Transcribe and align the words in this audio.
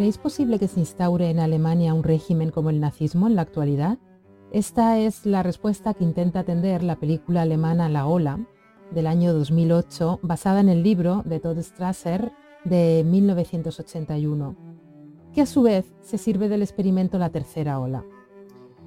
¿creéis 0.00 0.16
posible 0.16 0.58
que 0.58 0.66
se 0.66 0.80
instaure 0.80 1.28
en 1.28 1.40
Alemania 1.40 1.92
un 1.92 2.02
régimen 2.02 2.50
como 2.50 2.70
el 2.70 2.80
nazismo 2.80 3.26
en 3.26 3.36
la 3.36 3.42
actualidad? 3.42 3.98
Esta 4.50 4.96
es 4.96 5.26
la 5.26 5.42
respuesta 5.42 5.92
que 5.92 6.04
intenta 6.04 6.40
atender 6.40 6.82
la 6.82 6.96
película 6.96 7.42
alemana 7.42 7.90
La 7.90 8.06
Ola, 8.06 8.40
del 8.90 9.06
año 9.06 9.34
2008, 9.34 10.20
basada 10.22 10.60
en 10.60 10.70
el 10.70 10.82
libro 10.82 11.22
de 11.26 11.38
Todd 11.38 11.58
Strasser 11.60 12.32
de 12.64 13.04
1981, 13.06 14.56
que 15.34 15.42
a 15.42 15.46
su 15.46 15.60
vez 15.60 15.92
se 16.00 16.16
sirve 16.16 16.48
del 16.48 16.62
experimento 16.62 17.18
La 17.18 17.28
Tercera 17.28 17.78
Ola. 17.78 18.02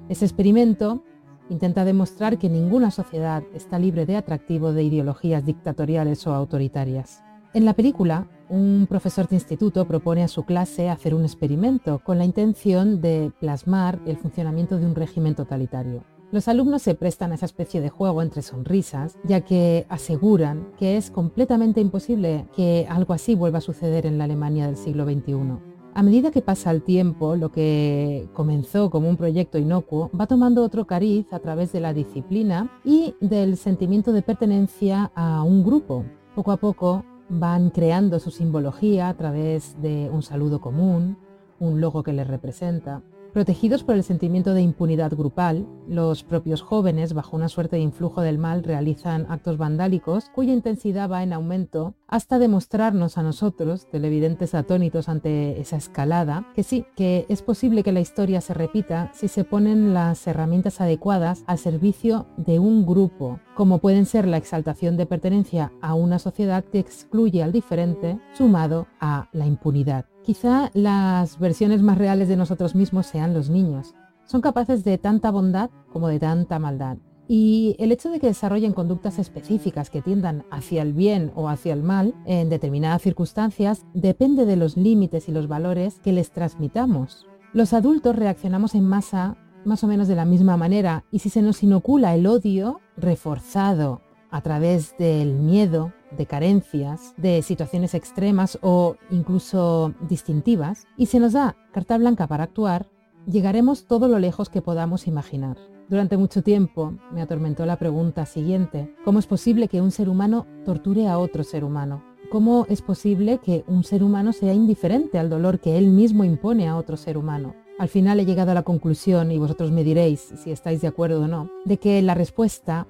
Ese 0.08 0.24
experimento 0.24 1.04
intenta 1.48 1.84
demostrar 1.84 2.38
que 2.38 2.48
ninguna 2.48 2.90
sociedad 2.90 3.44
está 3.54 3.78
libre 3.78 4.04
de 4.04 4.16
atractivo 4.16 4.72
de 4.72 4.82
ideologías 4.82 5.46
dictatoriales 5.46 6.26
o 6.26 6.34
autoritarias. 6.34 7.22
En 7.54 7.64
la 7.64 7.74
película, 7.74 8.26
un 8.48 8.88
profesor 8.88 9.28
de 9.28 9.36
instituto 9.36 9.84
propone 9.84 10.24
a 10.24 10.28
su 10.28 10.42
clase 10.42 10.90
hacer 10.90 11.14
un 11.14 11.22
experimento 11.22 12.00
con 12.00 12.18
la 12.18 12.24
intención 12.24 13.00
de 13.00 13.30
plasmar 13.38 14.00
el 14.06 14.16
funcionamiento 14.16 14.76
de 14.76 14.86
un 14.86 14.96
régimen 14.96 15.36
totalitario. 15.36 16.02
Los 16.32 16.48
alumnos 16.48 16.82
se 16.82 16.96
prestan 16.96 17.30
a 17.30 17.36
esa 17.36 17.46
especie 17.46 17.80
de 17.80 17.90
juego 17.90 18.22
entre 18.22 18.42
sonrisas, 18.42 19.16
ya 19.22 19.42
que 19.42 19.86
aseguran 19.88 20.66
que 20.76 20.96
es 20.96 21.12
completamente 21.12 21.80
imposible 21.80 22.48
que 22.56 22.88
algo 22.90 23.14
así 23.14 23.36
vuelva 23.36 23.58
a 23.58 23.60
suceder 23.60 24.04
en 24.04 24.18
la 24.18 24.24
Alemania 24.24 24.66
del 24.66 24.76
siglo 24.76 25.04
XXI. 25.04 25.56
A 25.94 26.02
medida 26.02 26.32
que 26.32 26.42
pasa 26.42 26.72
el 26.72 26.82
tiempo, 26.82 27.36
lo 27.36 27.52
que 27.52 28.28
comenzó 28.32 28.90
como 28.90 29.08
un 29.08 29.16
proyecto 29.16 29.58
inocuo 29.58 30.10
va 30.18 30.26
tomando 30.26 30.64
otro 30.64 30.88
cariz 30.88 31.32
a 31.32 31.38
través 31.38 31.70
de 31.70 31.78
la 31.78 31.94
disciplina 31.94 32.80
y 32.84 33.14
del 33.20 33.56
sentimiento 33.56 34.12
de 34.12 34.22
pertenencia 34.22 35.12
a 35.14 35.44
un 35.44 35.62
grupo. 35.62 36.04
Poco 36.34 36.50
a 36.50 36.56
poco 36.56 37.04
van 37.38 37.70
creando 37.70 38.20
su 38.20 38.30
simbología 38.30 39.08
a 39.08 39.14
través 39.14 39.80
de 39.82 40.08
un 40.10 40.22
saludo 40.22 40.60
común, 40.60 41.16
un 41.58 41.80
logo 41.80 42.02
que 42.02 42.12
les 42.12 42.26
representa, 42.26 43.02
Protegidos 43.34 43.82
por 43.82 43.96
el 43.96 44.04
sentimiento 44.04 44.54
de 44.54 44.62
impunidad 44.62 45.10
grupal, 45.10 45.66
los 45.88 46.22
propios 46.22 46.62
jóvenes, 46.62 47.14
bajo 47.14 47.34
una 47.34 47.48
suerte 47.48 47.74
de 47.74 47.82
influjo 47.82 48.20
del 48.20 48.38
mal, 48.38 48.62
realizan 48.62 49.26
actos 49.28 49.58
vandálicos 49.58 50.30
cuya 50.32 50.52
intensidad 50.52 51.10
va 51.10 51.24
en 51.24 51.32
aumento 51.32 51.96
hasta 52.06 52.38
demostrarnos 52.38 53.18
a 53.18 53.24
nosotros, 53.24 53.90
televidentes 53.90 54.54
atónitos 54.54 55.08
ante 55.08 55.60
esa 55.60 55.76
escalada, 55.76 56.46
que 56.54 56.62
sí, 56.62 56.86
que 56.94 57.26
es 57.28 57.42
posible 57.42 57.82
que 57.82 57.90
la 57.90 57.98
historia 57.98 58.40
se 58.40 58.54
repita 58.54 59.10
si 59.12 59.26
se 59.26 59.42
ponen 59.42 59.94
las 59.94 60.24
herramientas 60.28 60.80
adecuadas 60.80 61.42
al 61.48 61.58
servicio 61.58 62.26
de 62.36 62.60
un 62.60 62.86
grupo, 62.86 63.40
como 63.56 63.80
pueden 63.80 64.06
ser 64.06 64.28
la 64.28 64.36
exaltación 64.36 64.96
de 64.96 65.06
pertenencia 65.06 65.72
a 65.80 65.94
una 65.94 66.20
sociedad 66.20 66.62
que 66.62 66.78
excluye 66.78 67.42
al 67.42 67.50
diferente, 67.50 68.20
sumado 68.32 68.86
a 69.00 69.28
la 69.32 69.44
impunidad. 69.44 70.13
Quizá 70.24 70.70
las 70.72 71.38
versiones 71.38 71.82
más 71.82 71.98
reales 71.98 72.28
de 72.28 72.36
nosotros 72.36 72.74
mismos 72.74 73.04
sean 73.06 73.34
los 73.34 73.50
niños. 73.50 73.94
Son 74.24 74.40
capaces 74.40 74.82
de 74.82 74.96
tanta 74.96 75.30
bondad 75.30 75.68
como 75.92 76.08
de 76.08 76.18
tanta 76.18 76.58
maldad. 76.58 76.96
Y 77.28 77.76
el 77.78 77.92
hecho 77.92 78.08
de 78.08 78.20
que 78.20 78.28
desarrollen 78.28 78.72
conductas 78.72 79.18
específicas 79.18 79.90
que 79.90 80.00
tiendan 80.00 80.44
hacia 80.50 80.80
el 80.80 80.94
bien 80.94 81.30
o 81.34 81.50
hacia 81.50 81.74
el 81.74 81.82
mal 81.82 82.14
en 82.24 82.48
determinadas 82.48 83.02
circunstancias 83.02 83.84
depende 83.92 84.46
de 84.46 84.56
los 84.56 84.78
límites 84.78 85.28
y 85.28 85.32
los 85.32 85.46
valores 85.46 86.00
que 86.00 86.14
les 86.14 86.30
transmitamos. 86.30 87.26
Los 87.52 87.74
adultos 87.74 88.16
reaccionamos 88.16 88.74
en 88.74 88.84
masa 88.84 89.36
más 89.66 89.84
o 89.84 89.86
menos 89.86 90.08
de 90.08 90.16
la 90.16 90.24
misma 90.24 90.56
manera 90.56 91.04
y 91.10 91.18
si 91.18 91.28
se 91.28 91.42
nos 91.42 91.62
inocula 91.62 92.14
el 92.14 92.26
odio 92.26 92.80
reforzado 92.96 94.00
a 94.30 94.40
través 94.40 94.96
del 94.98 95.34
miedo, 95.34 95.92
de 96.16 96.26
carencias, 96.26 97.14
de 97.16 97.42
situaciones 97.42 97.94
extremas 97.94 98.58
o 98.62 98.96
incluso 99.10 99.94
distintivas, 100.08 100.86
y 100.96 101.06
se 101.06 101.20
nos 101.20 101.32
da 101.32 101.56
carta 101.72 101.98
blanca 101.98 102.26
para 102.26 102.44
actuar, 102.44 102.88
llegaremos 103.26 103.86
todo 103.86 104.08
lo 104.08 104.18
lejos 104.18 104.48
que 104.48 104.62
podamos 104.62 105.06
imaginar. 105.06 105.56
Durante 105.88 106.16
mucho 106.16 106.42
tiempo 106.42 106.94
me 107.12 107.20
atormentó 107.20 107.66
la 107.66 107.78
pregunta 107.78 108.24
siguiente, 108.24 108.94
¿cómo 109.04 109.18
es 109.18 109.26
posible 109.26 109.68
que 109.68 109.82
un 109.82 109.90
ser 109.90 110.08
humano 110.08 110.46
torture 110.64 111.08
a 111.08 111.18
otro 111.18 111.44
ser 111.44 111.62
humano? 111.62 112.02
¿Cómo 112.30 112.66
es 112.70 112.80
posible 112.80 113.38
que 113.38 113.64
un 113.66 113.84
ser 113.84 114.02
humano 114.02 114.32
sea 114.32 114.54
indiferente 114.54 115.18
al 115.18 115.28
dolor 115.28 115.60
que 115.60 115.76
él 115.76 115.88
mismo 115.88 116.24
impone 116.24 116.68
a 116.68 116.76
otro 116.76 116.96
ser 116.96 117.18
humano? 117.18 117.54
Al 117.78 117.88
final 117.88 118.18
he 118.18 118.24
llegado 118.24 118.52
a 118.52 118.54
la 118.54 118.62
conclusión, 118.62 119.30
y 119.30 119.38
vosotros 119.38 119.72
me 119.72 119.84
diréis 119.84 120.32
si 120.36 120.50
estáis 120.50 120.80
de 120.80 120.88
acuerdo 120.88 121.22
o 121.22 121.28
no, 121.28 121.50
de 121.64 121.76
que 121.76 122.00
la 122.02 122.14
respuesta 122.14 122.86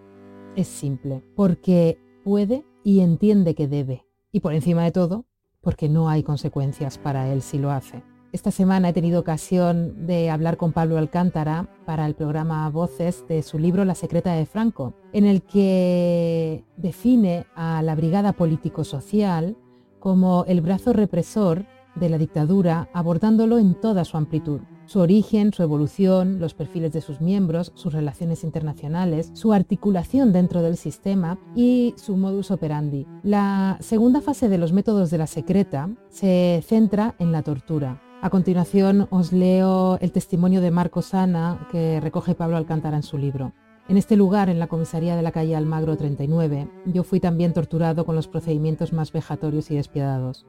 es 0.57 0.69
simple, 0.69 1.25
porque 1.35 1.99
puede 2.23 2.65
y 2.85 3.01
entiende 3.01 3.57
que 3.57 3.67
debe. 3.67 4.07
Y 4.31 4.41
por 4.41 4.53
encima 4.53 4.85
de 4.85 4.93
todo, 4.93 5.25
porque 5.61 5.89
no 5.89 6.09
hay 6.09 6.23
consecuencias 6.23 6.99
para 6.99 7.33
él 7.33 7.43
si 7.43 7.59
lo 7.59 7.73
hace. 7.73 8.03
Esta 8.31 8.51
semana 8.51 8.89
he 8.89 8.93
tenido 8.93 9.21
ocasión 9.21 10.07
de 10.07 10.29
hablar 10.29 10.57
con 10.57 10.73
Pablo 10.73 10.99
Alcántara 10.99 11.69
para 11.87 12.05
el 12.05 12.15
programa 12.15 12.69
Voces 12.69 13.25
de 13.29 13.43
su 13.43 13.59
libro 13.59 13.85
La 13.85 13.95
secreta 13.95 14.35
de 14.35 14.45
Franco, 14.45 14.93
en 15.13 15.25
el 15.25 15.43
que 15.43 16.65
define 16.77 17.47
a 17.55 17.81
la 17.83 17.95
Brigada 17.95 18.33
Político-Social 18.33 19.57
como 20.01 20.45
el 20.47 20.61
brazo 20.61 20.93
represor 20.93 21.65
de 21.95 22.09
la 22.09 22.19
dictadura, 22.19 22.89
abordándolo 22.93 23.59
en 23.59 23.75
toda 23.75 24.05
su 24.05 24.17
amplitud 24.17 24.61
su 24.87 25.01
origen, 25.01 25.53
su 25.53 25.63
evolución, 25.63 26.41
los 26.41 26.55
perfiles 26.55 26.93
de 26.93 27.01
sus 27.01 27.21
miembros, 27.21 27.73
sus 27.75 27.93
relaciones 27.93 28.45
internacionales, 28.45 29.31
su 29.35 29.53
articulación 29.53 30.33
dentro 30.33 30.63
del 30.63 30.77
sistema 30.77 31.39
y 31.55 31.95
su 31.97 32.17
modus 32.17 32.51
operandi. 32.51 33.07
La 33.23 33.79
segunda 33.81 34.21
fase 34.21 34.49
de 34.49 34.59
los 34.59 34.73
métodos 34.73 35.11
de 35.11 35.19
la 35.19 35.27
secreta 35.27 35.91
se 36.09 36.63
centra 36.67 37.15
en 37.19 37.33
la 37.33 37.43
tortura. 37.43 38.03
A 38.21 38.31
continuación 38.31 39.07
os 39.11 39.33
leo 39.33 39.99
el 40.01 40.13
testimonio 40.13 40.61
de 40.61 40.71
Marco 40.71 41.03
Sana 41.03 41.69
que 41.71 42.01
recoge 42.01 42.35
Pablo 42.35 42.57
Alcántara 42.57 42.97
en 42.97 43.03
su 43.03 43.19
libro. 43.19 43.53
En 43.87 43.99
este 43.99 44.17
lugar, 44.17 44.49
en 44.49 44.59
la 44.59 44.67
comisaría 44.67 45.15
de 45.15 45.21
la 45.21 45.31
calle 45.31 45.55
Almagro 45.55 45.95
39, 45.99 46.71
yo 46.87 47.03
fui 47.03 47.21
también 47.21 47.53
torturado 47.53 48.07
con 48.07 48.17
los 48.17 48.29
procedimientos 48.29 48.95
más 48.95 49.13
vejatorios 49.13 49.71
y 49.71 49.77
despiadados. 49.77 50.47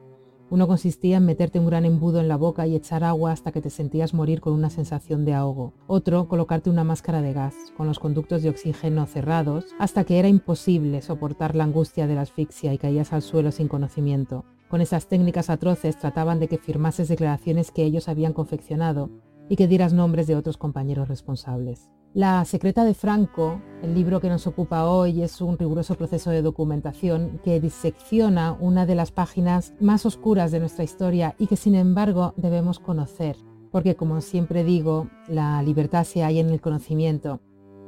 Uno 0.48 0.68
consistía 0.68 1.16
en 1.16 1.24
meterte 1.24 1.58
un 1.58 1.66
gran 1.66 1.84
embudo 1.84 2.20
en 2.20 2.28
la 2.28 2.36
boca 2.36 2.68
y 2.68 2.76
echar 2.76 3.02
agua 3.02 3.32
hasta 3.32 3.50
que 3.50 3.60
te 3.60 3.68
sentías 3.68 4.14
morir 4.14 4.40
con 4.40 4.52
una 4.52 4.70
sensación 4.70 5.24
de 5.24 5.34
ahogo. 5.34 5.72
Otro, 5.88 6.28
colocarte 6.28 6.70
una 6.70 6.84
máscara 6.84 7.20
de 7.20 7.32
gas, 7.32 7.54
con 7.76 7.88
los 7.88 7.98
conductos 7.98 8.42
de 8.42 8.50
oxígeno 8.50 9.06
cerrados, 9.06 9.66
hasta 9.80 10.04
que 10.04 10.20
era 10.20 10.28
imposible 10.28 11.02
soportar 11.02 11.56
la 11.56 11.64
angustia 11.64 12.06
de 12.06 12.14
la 12.14 12.20
asfixia 12.20 12.72
y 12.72 12.78
caías 12.78 13.12
al 13.12 13.22
suelo 13.22 13.50
sin 13.50 13.66
conocimiento. 13.66 14.44
Con 14.68 14.80
esas 14.80 15.08
técnicas 15.08 15.50
atroces 15.50 15.98
trataban 15.98 16.38
de 16.38 16.46
que 16.46 16.58
firmases 16.58 17.08
declaraciones 17.08 17.72
que 17.72 17.82
ellos 17.82 18.08
habían 18.08 18.32
confeccionado 18.32 19.10
y 19.48 19.56
que 19.56 19.66
dieras 19.66 19.92
nombres 19.92 20.28
de 20.28 20.36
otros 20.36 20.58
compañeros 20.58 21.08
responsables. 21.08 21.90
La 22.16 22.46
secreta 22.46 22.86
de 22.86 22.94
Franco, 22.94 23.60
el 23.82 23.94
libro 23.94 24.22
que 24.22 24.30
nos 24.30 24.46
ocupa 24.46 24.86
hoy, 24.86 25.20
es 25.20 25.42
un 25.42 25.58
riguroso 25.58 25.96
proceso 25.96 26.30
de 26.30 26.40
documentación 26.40 27.42
que 27.44 27.60
disecciona 27.60 28.56
una 28.58 28.86
de 28.86 28.94
las 28.94 29.12
páginas 29.12 29.74
más 29.80 30.06
oscuras 30.06 30.50
de 30.50 30.60
nuestra 30.60 30.82
historia 30.82 31.34
y 31.38 31.46
que 31.46 31.56
sin 31.56 31.74
embargo 31.74 32.32
debemos 32.38 32.78
conocer, 32.78 33.36
porque 33.70 33.96
como 33.96 34.22
siempre 34.22 34.64
digo, 34.64 35.10
la 35.28 35.62
libertad 35.62 36.04
se 36.04 36.22
halla 36.22 36.40
en 36.40 36.48
el 36.48 36.62
conocimiento 36.62 37.42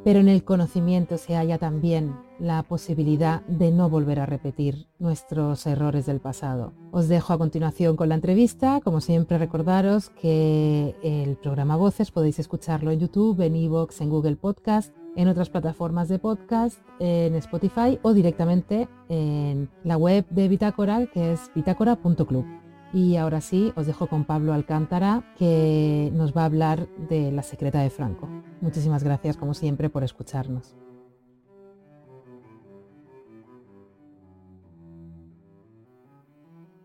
pero 0.05 0.21
en 0.21 0.29
el 0.29 0.45
conocimiento 0.45 1.19
se 1.19 1.35
halla 1.35 1.59
también 1.59 2.17
la 2.39 2.63
posibilidad 2.63 3.43
de 3.47 3.71
no 3.71 3.89
volver 3.89 4.21
a 4.21 4.27
repetir 4.27 4.87
nuestros 4.99 5.67
errores 5.67 6.07
del 6.07 6.21
pasado. 6.21 6.73
Os 6.91 7.09
dejo 7.09 7.33
a 7.33 7.39
continuación 7.39 7.97
con 7.97 8.09
la 8.09 8.15
entrevista. 8.15 8.81
Como 8.83 9.01
siempre 9.01 9.39
recordaros 9.39 10.11
que 10.11 10.95
el 11.03 11.37
programa 11.37 11.77
Voces 11.77 12.11
podéis 12.11 12.39
escucharlo 12.39 12.91
en 12.91 13.01
YouTube, 13.01 13.41
en 13.41 13.57
Evox, 13.57 14.01
en 14.01 14.11
Google 14.11 14.37
Podcast, 14.37 14.95
en 15.17 15.29
otras 15.29 15.51
plataformas 15.51 16.09
de 16.09 16.19
podcast, 16.19 16.79
en 17.01 17.35
Spotify 17.35 17.99
o 18.03 18.13
directamente 18.13 18.89
en 19.09 19.69
la 19.85 19.97
web 19.97 20.27
de 20.31 20.49
Bitácora 20.49 21.07
que 21.07 21.33
es 21.33 21.51
bitácora.club. 21.55 22.45
Y 22.93 23.17
ahora 23.17 23.43
sí, 23.43 23.73
os 23.77 23.87
dejo 23.87 24.07
con 24.07 24.25
Pablo 24.25 24.55
Alcántara, 24.55 25.35
que 25.37 26.11
nos 26.15 26.35
va 26.35 26.43
a 26.43 26.47
hablar 26.47 26.89
de 27.11 27.31
La 27.33 27.43
secreta 27.43 27.81
de 27.81 27.91
Franco. 27.91 28.29
Muchísimas 28.63 29.05
gracias, 29.05 29.37
como 29.37 29.53
siempre, 29.53 29.91
por 29.91 30.05
escucharnos. 30.05 30.75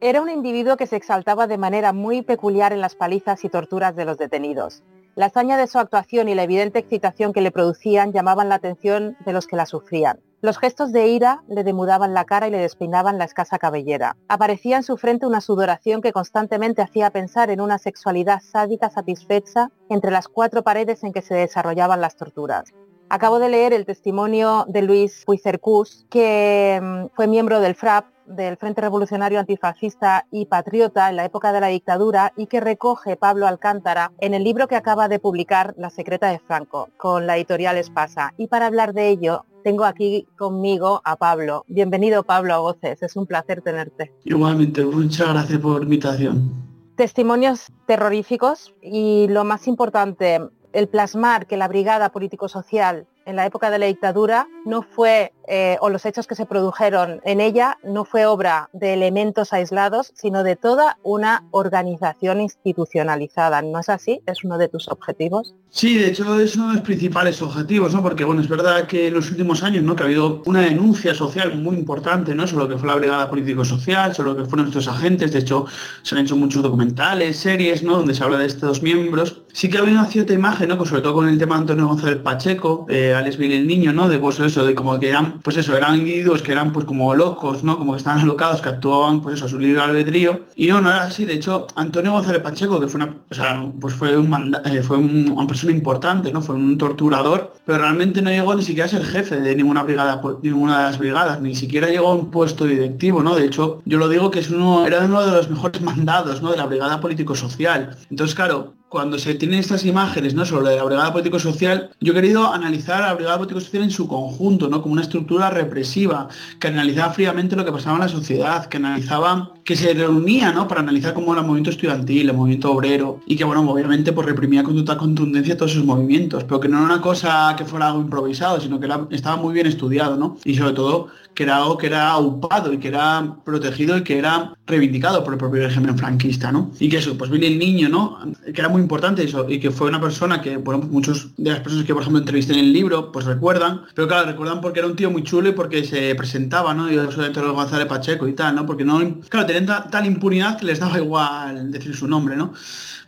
Era 0.06 0.22
un 0.22 0.30
individuo 0.30 0.76
que 0.76 0.86
se 0.86 0.98
exaltaba 0.98 1.48
de 1.48 1.58
manera 1.58 1.94
muy 1.94 2.24
peculiar 2.24 2.74
en 2.74 2.82
las 2.82 2.94
palizas 2.94 3.46
y 3.46 3.50
torturas 3.50 3.96
de 3.96 4.04
los 4.04 4.18
detenidos. 4.18 4.84
La 5.16 5.28
hazaña 5.28 5.56
de 5.56 5.66
su 5.66 5.80
actuación 5.80 6.28
y 6.28 6.36
la 6.36 6.44
evidente 6.44 6.78
excitación 6.78 7.32
que 7.32 7.40
le 7.40 7.52
producían 7.52 8.12
llamaban 8.12 8.50
la 8.50 8.56
atención 8.56 9.16
de 9.26 9.32
los 9.32 9.48
que 9.48 9.56
la 9.56 9.66
sufrían. 9.66 10.20
Los 10.42 10.58
gestos 10.58 10.92
de 10.92 11.08
ira 11.08 11.42
le 11.48 11.64
demudaban 11.64 12.14
la 12.14 12.26
cara 12.26 12.50
y 12.50 12.52
le 12.52 12.58
despeinaban 12.58 13.18
la 13.18 13.24
escasa 13.24 13.58
cabellera. 13.58 14.18
Aparecía 14.28 14.76
en 14.76 14.84
su 14.84 14.98
frente 14.98 15.26
una 15.26 15.40
sudoración 15.40 16.02
que 16.02 16.12
constantemente 16.12 16.82
hacía 16.82 17.10
pensar 17.10 17.50
en 17.50 17.62
una 17.62 17.78
sexualidad 17.78 18.42
sádica 18.42 18.90
satisfecha 18.90 19.70
entre 19.88 20.12
las 20.12 20.28
cuatro 20.28 20.64
paredes 20.64 21.06
en 21.06 21.14
que 21.14 21.22
se 21.22 21.36
desarrollaban 21.36 22.02
las 22.02 22.18
torturas. 22.18 22.74
Acabo 23.08 23.40
de 23.40 23.48
leer 23.48 23.72
el 23.72 23.86
testimonio 23.86 24.66
de 24.68 24.82
Luis 24.82 25.24
Puicercus, 25.26 26.06
que 26.10 26.82
mm, 26.82 27.16
fue 27.16 27.28
miembro 27.28 27.62
del 27.62 27.76
FRAP 27.76 28.13
del 28.26 28.58
Frente 28.58 28.82
Revolucionario 28.82 29.40
Antifascista 29.40 30.26
y 30.32 30.46
Patriota 30.46 31.10
en 31.10 31.16
la 31.16 31.26
época 31.26 31.52
de 31.52 31.62
la 31.62 31.68
dictadura 31.68 32.34
y 32.38 32.48
que 32.48 32.60
recoge 32.60 33.16
Pablo 33.16 33.48
Alcántara 33.48 34.12
en 34.20 34.34
el 34.34 34.44
libro 34.44 34.68
que 34.68 34.76
acaba 34.76 35.08
de 35.08 35.20
publicar 35.20 35.74
La 35.78 35.90
Secreta 35.90 36.28
de 36.28 36.40
Franco 36.40 36.90
con 36.98 37.28
la 37.28 37.38
editorial 37.38 37.78
Espasa. 37.78 38.34
Y 38.38 38.48
para 38.48 38.68
hablar 38.68 38.94
de 38.94 39.10
ello 39.10 39.46
tengo 39.64 39.86
aquí 39.86 40.28
conmigo 40.38 41.02
a 41.06 41.16
Pablo. 41.16 41.64
Bienvenido 41.68 42.24
Pablo 42.24 42.54
a 42.54 42.58
Voces, 42.60 43.02
es 43.02 43.16
un 43.16 43.26
placer 43.26 43.62
tenerte. 43.62 44.14
Igualmente, 44.26 44.84
muchas 44.84 45.30
gracias 45.30 45.60
por 45.60 45.78
la 45.78 45.84
invitación. 45.84 46.52
Testimonios 46.96 47.72
terroríficos 47.88 48.74
y 48.82 49.28
lo 49.30 49.44
más 49.44 49.68
importante, 49.68 50.42
el 50.74 50.88
plasmar 50.90 51.48
que 51.48 51.58
la 51.58 51.68
Brigada 51.68 52.10
Político-Social 52.10 53.08
en 53.26 53.36
la 53.36 53.46
época 53.46 53.72
de 53.72 53.80
la 53.80 53.86
dictadura 53.86 54.48
no 54.66 54.82
fue, 54.82 55.34
eh, 55.48 55.78
o 55.82 55.90
los 55.90 56.06
hechos 56.06 56.28
que 56.28 56.36
se 56.36 56.46
produjeron 56.46 57.22
en 57.24 57.42
ella, 57.42 57.78
no 57.84 58.06
fue 58.06 58.26
obra 58.26 58.70
de 58.74 58.94
elementos 58.94 59.54
aislados, 59.54 60.12
sino 60.16 60.44
de 60.44 60.56
toda 60.56 60.98
una 61.04 61.44
organización 61.52 62.42
institucionalizada. 62.42 63.62
¿No 63.62 63.80
es 63.80 63.90
así? 63.90 64.22
¿Es 64.26 64.44
uno 64.44 64.58
de 64.58 64.70
tus 64.70 64.88
objetivos? 64.88 65.54
Sí, 65.70 65.98
de 65.98 66.08
hecho 66.08 66.40
es 66.40 66.56
uno 66.56 66.70
de 66.70 66.74
los 66.76 66.84
principales 66.84 67.42
objetivos, 67.42 67.94
¿no? 67.94 68.04
Porque 68.04 68.24
bueno, 68.24 68.42
es 68.42 68.48
verdad 68.48 68.86
que 68.88 69.08
en 69.08 69.14
los 69.16 69.32
últimos 69.32 69.64
años, 69.64 69.84
¿no? 69.84 69.96
Que 69.96 70.04
ha 70.04 70.06
habido 70.06 70.44
una 70.46 70.62
denuncia 70.62 71.16
social 71.16 71.56
muy 71.56 71.76
importante, 71.76 72.36
¿no? 72.36 72.46
Sobre 72.46 72.66
lo 72.66 72.70
que 72.70 72.78
fue 72.78 72.88
la 72.88 72.96
brigada 72.96 73.30
político-social, 73.30 74.14
sobre 74.14 74.32
lo 74.32 74.38
que 74.38 74.46
fueron 74.46 74.68
estos 74.68 74.88
agentes. 74.88 75.32
De 75.34 75.40
hecho, 75.40 75.66
se 76.04 76.16
han 76.16 76.22
hecho 76.22 76.36
muchos 76.36 76.62
documentales, 76.62 77.38
series, 77.38 77.84
¿no? 77.84 77.98
Donde 77.98 78.14
se 78.14 78.24
habla 78.24 78.38
de 78.38 78.46
estos 78.46 78.84
miembros. 78.84 79.42
Sí 79.52 79.70
que 79.70 79.78
ha 79.78 79.82
habido 79.82 80.00
una 80.00 80.08
cierta 80.08 80.34
imagen, 80.34 80.70
¿no? 80.70 80.84
sobre 80.86 81.02
todo 81.02 81.14
con 81.16 81.30
el 81.30 81.38
tema 81.38 81.56
de 81.56 81.62
Antonio 81.62 81.88
González 81.88 82.18
Pacheco, 82.18 82.86
eh, 82.90 83.14
Alex 83.16 83.40
el 83.40 83.68
Niño, 83.68 83.94
¿no? 83.94 84.10
De 84.10 84.20
pues 84.20 84.40
eso, 84.40 84.66
de 84.66 84.76
como 84.76 85.00
que 85.00 85.10
eran, 85.10 85.33
pues 85.42 85.58
eso, 85.58 85.76
eran 85.76 85.98
individuos 85.98 86.42
que 86.42 86.52
eran 86.52 86.72
pues 86.72 86.86
como 86.86 87.14
locos, 87.16 87.64
¿no? 87.64 87.78
Como 87.78 87.94
que 87.94 87.98
estaban 87.98 88.20
alocados, 88.22 88.62
que 88.62 88.70
actuaban 88.70 89.22
pues 89.22 89.36
eso, 89.36 89.46
a 89.46 89.50
su 89.50 89.60
libre 89.60 89.82
albedrío. 89.82 90.42
Y 90.56 90.68
no, 90.68 90.82
no 90.82 90.90
era 90.90 91.04
así. 91.04 91.26
De 91.26 91.34
hecho, 91.34 91.68
Antonio 91.76 92.12
González 92.12 92.42
Pacheco, 92.42 92.80
que 92.80 92.88
fue 92.88 93.02
una, 93.02 93.16
o 93.30 93.34
sea, 93.34 93.66
pues 93.80 93.94
fue 93.94 94.18
un 94.18 94.58
eh, 94.66 94.84
fue 94.84 94.98
una 94.98 95.48
persona 95.48 95.72
importante, 95.72 96.32
¿no? 96.32 96.42
Fue 96.42 96.56
un 96.56 96.78
torturador, 96.78 97.54
pero 97.66 97.80
realmente 97.80 98.22
no 98.22 98.30
llegó 98.30 98.56
ni 98.56 98.64
siquiera 98.64 98.86
a 98.86 98.90
ser 98.90 99.06
jefe 99.06 99.40
de 99.40 99.56
ninguna 99.56 99.84
brigada, 99.84 100.22
ninguna 100.42 100.80
de 100.80 100.84
las 100.84 100.98
brigadas, 100.98 101.42
ni 101.42 101.56
siquiera 101.56 101.88
llegó 101.88 102.10
a 102.10 102.16
un 102.16 102.32
puesto 102.32 102.66
directivo, 102.66 103.24
¿no? 103.24 103.36
De 103.36 103.46
hecho, 103.46 103.82
yo 103.86 103.98
lo 103.98 104.10
digo 104.10 104.32
que 104.32 104.40
es 104.40 104.50
uno, 104.50 104.86
era 104.86 105.06
uno 105.06 105.26
de 105.26 105.32
los 105.32 105.50
mejores 105.50 105.82
mandados, 105.82 106.42
¿no? 106.42 106.52
De 106.52 106.58
la 106.58 106.66
brigada 106.66 107.00
político-social. 107.00 107.98
Entonces, 108.10 108.36
claro, 108.36 108.74
cuando 108.94 109.18
se 109.18 109.34
tienen 109.34 109.58
estas 109.58 109.86
imágenes 109.86 110.36
¿no? 110.36 110.46
sobre 110.46 110.76
la 110.76 110.84
brigada 110.84 111.12
político-social, 111.12 111.90
yo 112.00 112.14
he 112.14 112.16
querido 112.16 112.54
analizar 112.54 113.02
a 113.02 113.08
la 113.08 113.14
brigada 113.16 113.38
político-social 113.40 113.82
en 113.82 113.90
su 113.90 114.08
conjunto, 114.08 114.70
¿no? 114.70 114.84
como 114.84 114.94
una 114.94 115.02
estructura 115.02 115.50
represiva, 115.50 116.28
que 116.60 116.68
analizaba 116.68 117.12
fríamente 117.12 117.56
lo 117.56 117.66
que 117.66 117.72
pasaba 117.72 117.96
en 117.96 118.02
la 118.02 118.08
sociedad, 118.08 118.68
que 118.68 118.78
analizaba, 118.78 119.52
que 119.64 119.76
se 119.76 119.96
reunía 119.96 120.52
¿no? 120.52 120.68
para 120.68 120.82
analizar 120.82 121.16
cómo 121.16 121.32
era 121.32 121.42
el 121.42 121.48
movimiento 121.48 121.72
estudiantil, 121.72 122.30
el 122.30 122.36
movimiento 122.36 122.72
obrero, 122.72 123.20
y 123.26 123.36
que 123.36 123.44
bueno, 123.44 123.68
obviamente 123.68 124.14
pues, 124.14 124.28
reprimía 124.28 124.64
con 124.64 124.76
total 124.76 124.98
contundencia 124.98 125.58
todos 125.58 125.72
esos 125.72 125.86
movimientos, 125.86 126.44
pero 126.44 126.60
que 126.60 126.68
no 126.68 126.78
era 126.78 126.86
una 126.86 127.02
cosa 127.02 127.56
que 127.58 127.66
fuera 127.66 127.88
algo 127.88 128.02
improvisado, 128.02 128.62
sino 128.62 128.80
que 128.80 128.88
estaba 129.10 129.38
muy 129.38 129.56
bien 129.56 129.66
estudiado, 129.66 130.18
¿no? 130.18 130.38
Y 130.46 130.54
sobre 130.54 130.74
todo 130.74 131.08
que 131.34 131.44
era 131.44 131.58
algo 131.58 131.78
que 131.78 131.88
era 131.88 132.12
aupado 132.12 132.74
y 132.74 132.78
que 132.78 132.90
era 132.90 133.38
protegido 133.44 133.98
y 133.98 134.04
que 134.04 134.18
era 134.18 134.56
reivindicado 134.68 135.24
por 135.24 135.34
el 135.34 135.40
propio 135.40 135.64
régimen 135.64 135.98
franquista, 135.98 136.52
¿no? 136.52 136.72
Y 136.80 136.90
que 136.90 136.98
eso, 136.98 137.18
pues 137.18 137.30
Billy 137.30 137.48
el 137.48 137.60
Niño, 137.60 137.90
¿no? 137.90 138.20
Que 138.54 138.62
era 138.62 138.70
muy 138.70 138.82
importante 138.84 139.24
eso, 139.24 139.50
y 139.50 139.60
que 139.60 139.72
fue 139.72 139.88
una 139.88 140.00
persona 140.00 140.42
que, 140.42 140.58
bueno, 140.58 140.88
muchos 140.90 141.36
de 141.38 141.52
las 141.52 141.62
personas 141.62 141.86
que, 141.86 141.94
por 141.94 142.04
ejemplo, 142.04 142.20
entrevisté 142.20 142.54
en 142.54 142.60
el 142.60 142.74
libro, 142.74 143.12
pues 143.12 143.26
recuerdan, 143.26 143.82
pero 143.96 144.08
claro, 144.08 144.28
recuerdan 144.28 144.62
porque 144.62 144.80
era 144.80 144.88
un 144.88 144.96
tío 144.96 145.10
muy 145.10 145.24
chulo 145.24 145.50
y 145.50 145.54
porque 145.54 145.84
se 145.84 146.14
presentaba, 146.16 146.74
¿no? 146.74 146.92
Y 146.92 146.98
eso 146.98 147.22
de 147.22 147.30
los 147.30 147.54
González 147.54 147.88
Pacheco 147.88 148.28
y 148.28 148.34
tal, 148.34 148.56
¿no? 148.56 148.66
Porque 148.66 148.86
no, 148.86 149.00
claro, 149.30 149.48
tenían 149.48 149.90
tal 149.90 150.06
impunidad 150.06 150.60
que 150.60 150.66
les 150.66 150.80
daba 150.80 151.00
igual 151.00 151.72
decir 151.72 151.96
su 151.96 152.08
nombre, 152.08 152.36
¿no? 152.36 152.54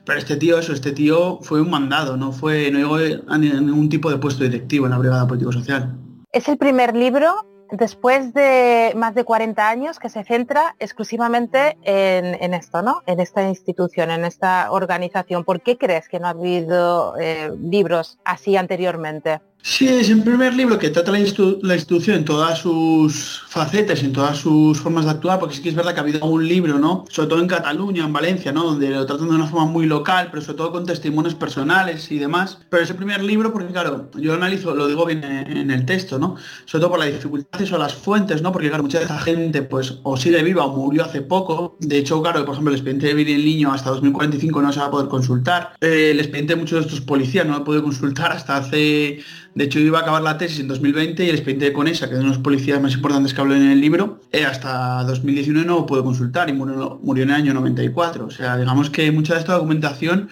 Pero 0.06 0.20
este 0.20 0.36
tío, 0.38 0.60
eso, 0.60 0.74
este 0.74 0.92
tío 0.92 1.40
fue 1.42 1.62
un 1.62 1.70
mandado, 1.70 2.16
no 2.16 2.32
fue, 2.32 2.70
no 2.72 2.78
llegó 2.78 2.98
a 3.28 3.38
ningún 3.38 3.90
tipo 3.90 4.10
de 4.12 4.18
puesto 4.18 4.44
directivo 4.44 4.86
en 4.86 4.92
la 4.92 4.98
Brigada 4.98 5.28
Político-Social. 5.28 5.96
Es 6.32 6.48
el 6.48 6.58
primer 6.58 6.96
libro 6.96 7.34
después 7.72 8.34
de 8.34 8.94
más 8.96 9.16
de 9.16 9.24
40 9.24 9.68
años 9.68 10.00
que 10.00 10.10
se 10.10 10.24
centra 10.24 10.76
exclusivamente 10.80 11.78
en, 11.84 12.54
esto, 12.54 12.82
¿no? 12.82 13.02
En 13.06 13.20
esta 13.20 13.48
institución, 13.48 14.12
en 14.12 14.26
esta 14.26 14.72
organización. 14.72 15.44
¿Por 15.44 15.62
qué 15.62 15.78
crees 15.78 16.08
que 16.08 16.20
no 16.20 16.28
ha 16.28 16.32
habido 16.32 17.18
eh, 17.18 17.52
libros 17.60 18.20
así 18.24 18.58
anteriormente? 18.58 19.42
Sí, 19.68 19.88
es 19.88 20.12
el 20.12 20.22
primer 20.22 20.54
libro 20.54 20.78
que 20.78 20.92
trata 20.92 21.12
la, 21.12 21.18
institución 21.18 22.18
en 22.18 22.24
todas 22.24 22.60
sus 22.60 23.42
facetas, 23.48 24.04
en 24.04 24.14
todas 24.14 24.38
sus 24.38 24.80
formas 24.80 25.06
de 25.06 25.12
actuar, 25.12 25.40
porque 25.40 25.56
sí 25.56 25.64
que 25.64 25.70
es 25.70 25.76
verdad 25.76 25.96
que 25.96 26.02
ha 26.02 26.04
habido 26.04 26.24
un 26.24 26.48
libro, 26.48 26.78
¿no? 26.78 27.04
Sobre 27.10 27.30
todo 27.30 27.40
en 27.40 27.48
Cataluña, 27.48 28.06
en 28.06 28.14
Valencia, 28.14 28.52
¿no? 28.52 28.64
Donde 28.64 28.92
lo 28.92 29.08
tratan 29.08 29.28
de 29.28 29.34
una 29.34 29.48
forma 29.48 29.66
muy 29.66 29.88
local, 29.88 30.28
pero 30.30 30.44
sobre 30.44 30.60
todo 30.60 30.72
con 30.72 30.86
testimonios 30.86 31.34
personales 31.34 32.12
y 32.12 32.20
demás. 32.20 32.60
Pero 32.70 32.84
es 32.84 32.92
el 32.92 32.96
primer 32.96 33.24
libro 33.24 33.52
porque, 33.52 33.74
claro, 33.74 34.12
yo 34.14 34.34
lo 34.34 34.34
analizo, 34.36 34.76
lo 34.76 34.88
digo 34.88 35.04
bien 35.04 35.24
en, 35.24 35.72
el 35.72 35.86
texto, 35.88 36.20
¿no? 36.20 36.36
Sobre 36.66 36.82
todo 36.82 36.92
por 36.92 37.00
la 37.00 37.06
dificultad 37.06 37.60
o 37.74 37.78
las 37.80 37.96
fuentes, 37.96 38.44
¿no? 38.44 38.52
Porque, 38.52 38.68
claro, 38.68 38.84
mucha 38.84 39.00
de 39.00 39.06
esa 39.06 39.18
gente, 39.18 39.64
pues, 39.64 39.98
o 40.04 40.16
sigue 40.16 40.44
viva 40.44 40.64
o 40.64 40.76
murió 40.76 41.06
hace 41.06 41.22
poco. 41.22 41.76
De 41.80 41.98
hecho, 41.98 42.22
claro, 42.22 42.46
por 42.46 42.54
ejemplo, 42.54 42.72
el 42.72 42.78
expediente 42.78 43.12
de 43.12 43.34
el 43.34 43.44
Niño 43.44 43.74
hasta 43.74 43.90
2045 43.90 44.62
no 44.62 44.72
se 44.72 44.80
va 44.80 44.86
a 44.86 44.92
poder 44.92 45.08
consultar. 45.08 45.74
Eh, 45.82 46.12
el 46.12 46.20
expediente 46.20 46.54
de 46.54 46.60
muchos 46.60 46.78
de 46.78 46.86
estos 46.86 47.02
policías 47.02 47.48
no 47.48 47.58
lo 47.58 47.64
puede 47.64 47.82
consultar 47.82 48.32
hasta 48.32 48.58
hace 48.58 49.24
de 49.56 49.64
hecho, 49.64 49.80
iba 49.80 50.00
a 50.00 50.02
acabar 50.02 50.22
la 50.22 50.38
tesis 50.38 50.60
en 50.60 50.68
2020 50.68 51.24
y 51.24 51.30
el 51.30 51.36
expediente 51.36 51.66
de 51.66 51.74
Conesa, 51.74 52.10
que 52.10 52.16
es 52.16 52.20
uno 52.20 52.30
de 52.30 52.36
los 52.36 52.44
policías 52.44 52.82
más 52.82 52.94
importantes 52.94 53.34
que 53.34 53.40
hablo 53.40 53.56
en 53.56 53.72
el 53.72 53.80
libro, 53.80 54.20
eh, 54.34 54.44
hasta 54.44 55.02
2019 55.06 55.66
no 55.66 55.86
puedo 55.86 56.04
consultar 56.04 56.50
y 56.50 56.54
murió, 56.54 57.00
en 57.24 57.30
el 57.30 57.32
año 57.32 57.54
94. 57.54 58.26
O 58.26 58.32
sea, 58.32 58.58
digamos 58.58 58.90
que 58.90 59.10
mucha 59.14 59.36
de 59.36 59.40
esta 59.40 59.54
documentación 59.54 60.28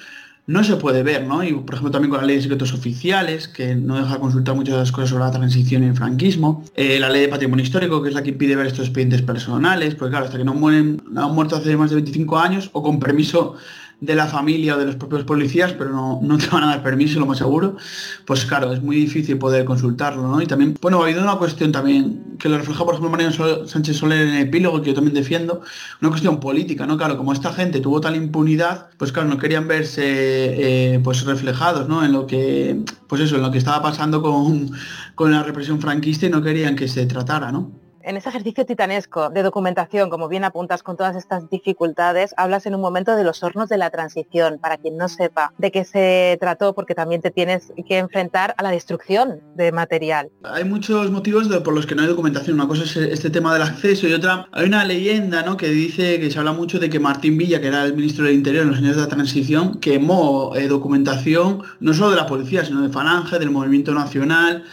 no 0.46 0.62
se 0.66 0.75
puede 0.75 1.04
ver, 1.04 1.25
¿no? 1.25 1.42
Y 1.42 1.54
por 1.54 1.75
ejemplo 1.75 1.92
también 1.92 2.10
con 2.10 2.20
la 2.20 2.28
ley 2.28 2.36
de 2.36 2.42
secretos 2.42 2.74
oficiales, 2.74 3.48
que 3.48 3.75
no 3.75 3.96
deja 3.96 4.20
consultar 4.20 4.56
muchas 4.56 4.74
de 4.74 4.80
las 4.81 4.92
cosas 4.92 5.12
sobre 5.12 5.24
la 5.24 5.31
transición 5.31 5.86
y 5.86 5.88
el 5.88 5.96
franquismo, 5.96 6.66
eh, 6.76 7.00
la 7.00 7.10
ley 7.10 7.22
de 7.22 7.28
patrimonio 7.30 7.64
histórico, 7.64 8.02
que 8.02 8.10
es 8.10 8.16
la 8.16 8.24
que 8.24 8.31
impide 8.31 8.58
ver 8.58 8.66
estos 8.66 8.88
expedientes 8.88 9.22
personales, 9.22 9.96
porque 9.96 10.10
claro, 10.10 10.26
hasta 10.26 10.38
que 10.38 10.44
no 10.44 10.54
mueren, 10.54 11.02
no 11.10 11.28
han 11.28 11.34
muerto 11.34 11.56
hace 11.56 11.78
más 11.78 11.92
de 11.92 11.96
25 11.96 12.38
años, 12.38 12.69
o 12.74 12.84
con 12.84 13.00
permiso 13.00 13.56
de 14.04 14.16
la 14.16 14.28
familia 14.28 14.76
o 14.76 14.80
de 14.80 14.86
los 14.86 14.96
propios 14.96 15.24
policías, 15.24 15.74
pero 15.74 15.92
no, 15.92 16.20
no 16.22 16.38
te 16.38 16.48
van 16.48 16.64
a 16.64 16.68
dar 16.68 16.84
permiso, 16.84 17.20
lo 17.20 17.26
más 17.26 17.38
seguro, 17.38 17.78
pues 18.26 18.46
claro, 18.46 18.74
es 18.74 18.82
muy 18.82 18.98
difícil 18.98 19.38
poder 19.38 19.64
consultarlo, 19.66 20.28
¿no? 20.28 20.42
Y 20.42 20.45
también, 20.45 20.78
bueno, 20.81 21.00
ha 21.00 21.06
habido 21.06 21.24
una 21.24 21.36
cuestión 21.36 21.72
también 21.72 22.36
que 22.38 22.50
lo 22.50 22.57
refleja, 22.57 22.83
por 22.83 22.95
ejemplo, 22.95 23.10
María 23.10 23.31
Sánchez 23.31 23.98
Soler 23.98 24.28
en 24.28 24.33
el 24.36 24.48
epílogo, 24.48 24.81
que 24.81 24.90
yo 24.90 24.94
también 24.94 25.14
defiendo, 25.14 25.62
una 26.02 26.10
cuestión 26.10 26.40
política, 26.40 26.86
¿no? 26.86 26.98
Claro, 26.98 27.18
como 27.18 27.31
esta 27.31 27.54
gente 27.54 27.80
tuvo 27.80 28.02
tal 28.02 28.16
impunidad, 28.16 28.90
pues 28.98 29.12
claro, 29.12 29.30
no 29.30 29.38
querían 29.38 29.68
verse 29.68 30.04
eh, 30.04 31.00
pues 31.04 31.26
reflejados, 31.26 31.88
¿no? 31.88 32.04
En 32.04 32.12
lo 32.12 32.28
que, 32.28 32.83
pues 33.07 33.22
eso, 33.22 33.38
en 33.38 33.42
lo 33.42 33.52
que 33.52 33.57
estaba 33.57 33.81
pasando 33.81 34.22
con, 34.22 34.72
con 35.16 35.31
la 35.31 35.44
represión 35.44 35.80
franquista 35.80 36.26
y 36.26 36.30
no 36.30 36.42
querían 36.42 36.76
que 36.76 36.88
se 36.88 37.06
tratara, 37.06 37.52
¿no? 37.52 37.83
En 38.04 38.18
ese 38.18 38.30
ejercicio 38.30 38.66
titanesco 38.66 39.30
de 39.30 39.44
documentación, 39.44 40.10
como 40.10 40.28
bien 40.28 40.44
apuntas 40.44 40.83
con 40.83 40.98
todas 40.98 41.16
estas 41.16 41.50
dificultades, 41.50 42.33
hablas 42.38 42.66
en 42.66 42.76
un 42.76 42.81
momento 42.81 43.16
de 43.16 43.24
los 43.24 43.44
hornos 43.44 43.69
de 43.69 43.78
la 43.78 43.90
transición, 43.90 44.60
para 44.62 44.78
quien 44.78 44.98
no 44.98 45.07
sepa 45.07 45.54
de 45.57 45.72
qué 45.72 45.86
se 45.86 46.38
trató, 46.40 46.74
porque 46.74 46.95
también 46.95 47.22
te 47.22 47.31
tienes 47.31 47.74
que 47.88 47.98
enfrentar 47.98 48.54
a 48.57 48.64
la 48.64 48.72
destrucción 48.72 49.40
de 49.56 49.72
material. 49.72 50.30
Hay 50.44 50.66
muchos 50.66 51.12
motivos 51.12 51.48
por 51.64 51.74
los 51.74 51.86
que 51.86 51.95
no 51.95 52.02
hay 52.02 52.07
documentación. 52.07 52.56
Una 52.56 52.68
cosa 52.68 52.83
es 52.83 52.95
este 52.95 53.30
tema 53.30 53.54
del 53.54 53.64
acceso 53.64 54.07
y 54.07 54.14
otra, 54.14 54.48
hay 54.52 54.66
una 54.66 54.83
leyenda 54.83 55.44
¿no? 55.44 55.57
que 55.57 55.69
dice 55.69 56.19
que 56.19 56.30
se 56.30 56.40
habla 56.40 56.54
mucho 56.54 56.80
de 56.80 56.90
que 56.90 57.00
Martín 57.00 57.38
Villa, 57.38 57.62
que 57.62 57.68
era 57.68 57.86
el 57.86 57.94
ministro 57.94 58.26
del 58.26 58.36
Interior 58.36 58.64
en 58.64 58.69
los 58.69 58.80
años 58.80 58.95
de 58.95 59.02
la 59.02 59.07
transición, 59.07 59.80
quemó 59.80 60.56
eh, 60.56 60.68
documentación 60.68 61.64
no 61.80 61.94
solo 61.94 62.12
de 62.12 62.18
la 62.18 62.28
policía, 62.28 62.66
sino 62.66 62.81
de 62.81 62.90
Falange, 62.90 63.40
del 63.40 63.52
Movimiento 63.52 63.94
Nacional, 63.94 64.64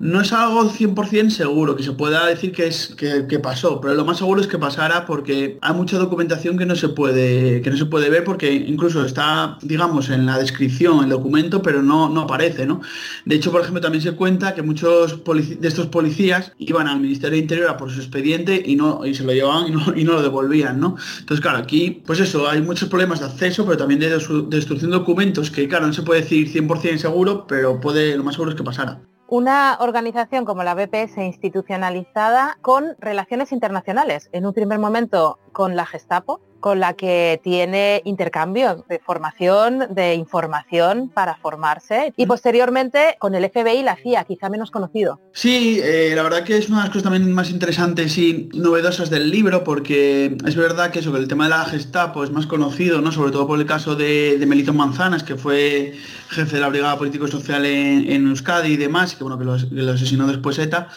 no 0.00 0.22
es 0.22 0.32
algo 0.32 0.64
100% 0.64 1.28
seguro 1.28 1.76
que 1.76 1.82
se 1.82 1.92
pueda 1.92 2.26
decir 2.26 2.52
que 2.52 2.66
es 2.66 2.94
que, 2.96 3.38
pasó, 3.38 3.82
pero 3.82 3.94
lo 3.94 4.06
más 4.06 4.16
seguro 4.16 4.40
es 4.40 4.46
que 4.46 4.56
pasara 4.58 5.04
porque 5.04 5.58
hay 5.60 5.74
mucha 5.74 5.98
documentación 5.98 6.56
que 6.56 6.64
no 6.64 6.74
se 6.74 6.88
puede 6.88 7.60
que 7.60 7.70
no 7.70 7.76
se 7.76 7.84
puede 7.84 8.08
ver 8.08 8.24
porque 8.24 8.50
incluso 8.50 9.04
está, 9.04 9.58
digamos, 9.60 10.08
en 10.08 10.24
la 10.24 10.38
descripción 10.38 11.04
el 11.04 11.10
documento, 11.10 11.60
pero 11.60 11.82
no, 11.82 12.08
no 12.08 12.22
aparece, 12.22 12.64
¿no? 12.64 12.80
De 13.26 13.34
hecho, 13.34 13.52
por 13.52 13.60
ejemplo, 13.60 13.82
también 13.82 14.02
se 14.02 14.12
cuenta 14.12 14.54
que 14.54 14.62
muchos 14.62 15.22
de 15.22 15.68
estos 15.68 15.88
policías 15.88 16.52
iban 16.58 16.88
al 16.88 17.00
Ministerio 17.00 17.36
de 17.36 17.42
Interior 17.42 17.68
a 17.68 17.76
por 17.76 17.90
su 17.90 18.00
expediente 18.00 18.62
y 18.64 18.76
no 18.76 19.04
y 19.04 19.14
se 19.14 19.22
lo 19.22 19.34
llevaban 19.34 19.66
y 19.96 20.04
no, 20.04 20.12
lo 20.14 20.22
devolvían, 20.22 20.80
¿no? 20.80 20.96
Entonces, 21.18 21.42
claro, 21.42 21.58
aquí, 21.58 22.02
pues 22.06 22.20
eso, 22.20 22.48
hay 22.48 22.62
muchos 22.62 22.88
problemas 22.88 23.20
de 23.20 23.26
acceso, 23.26 23.66
pero 23.66 23.76
también 23.76 24.00
de 24.00 24.08
destrucción 24.08 24.90
de 24.90 24.96
documentos 24.96 25.50
que, 25.50 25.68
claro, 25.68 25.86
no 25.86 25.92
se 25.92 26.02
puede 26.02 26.22
decir 26.22 26.50
100% 26.50 26.96
seguro, 26.96 27.46
pero 27.46 27.80
puede, 27.80 28.16
lo 28.16 28.24
más 28.24 28.34
seguro 28.34 28.52
es 28.52 28.56
que 28.56 28.64
pasara 28.64 29.09
una 29.30 29.76
organización 29.78 30.44
como 30.44 30.64
la 30.64 30.74
BPS 30.74 31.18
institucionalizada 31.18 32.58
con 32.62 32.96
relaciones 32.98 33.52
internacionales. 33.52 34.28
En 34.32 34.44
un 34.44 34.52
primer 34.52 34.80
momento 34.80 35.38
con 35.52 35.76
la 35.76 35.86
Gestapo, 35.86 36.40
con 36.60 36.78
la 36.78 36.92
que 36.92 37.40
tiene 37.42 38.02
intercambios 38.04 38.86
de 38.86 38.98
formación, 38.98 39.86
de 39.90 40.14
información 40.14 41.10
para 41.12 41.36
formarse 41.36 42.12
y 42.16 42.26
posteriormente 42.26 43.16
con 43.18 43.34
el 43.34 43.50
FBI 43.50 43.82
la 43.82 43.96
CIA, 43.96 44.24
quizá 44.24 44.50
menos 44.50 44.70
conocido. 44.70 45.18
Sí, 45.32 45.80
eh, 45.82 46.12
la 46.14 46.22
verdad 46.22 46.44
que 46.44 46.58
es 46.58 46.68
una 46.68 46.78
de 46.78 46.82
las 46.84 46.90
cosas 46.90 47.04
también 47.04 47.32
más 47.32 47.50
interesantes 47.50 48.16
y 48.18 48.50
novedosas 48.54 49.10
del 49.10 49.30
libro 49.30 49.64
porque 49.64 50.36
es 50.46 50.54
verdad 50.54 50.90
que 50.90 51.02
sobre 51.02 51.22
el 51.22 51.28
tema 51.28 51.44
de 51.44 51.50
la 51.50 51.64
Gestapo 51.64 52.22
es 52.22 52.30
más 52.30 52.46
conocido, 52.46 53.00
¿no? 53.00 53.10
sobre 53.10 53.32
todo 53.32 53.46
por 53.46 53.58
el 53.58 53.66
caso 53.66 53.96
de, 53.96 54.36
de 54.38 54.46
Melito 54.46 54.74
Manzanas, 54.74 55.22
que 55.22 55.36
fue 55.36 55.94
jefe 56.30 56.56
de 56.56 56.60
la 56.60 56.68
Brigada 56.68 56.96
Político-Social 56.96 57.64
en, 57.66 58.28
Euskadi 58.28 58.72
y 58.72 58.76
demás, 58.76 59.16
que 59.16 59.24
bueno, 59.24 59.38
que 59.38 59.44
lo, 59.44 59.92
asesinó 59.92 60.26
después 60.26 60.58
ETA, 60.58 60.88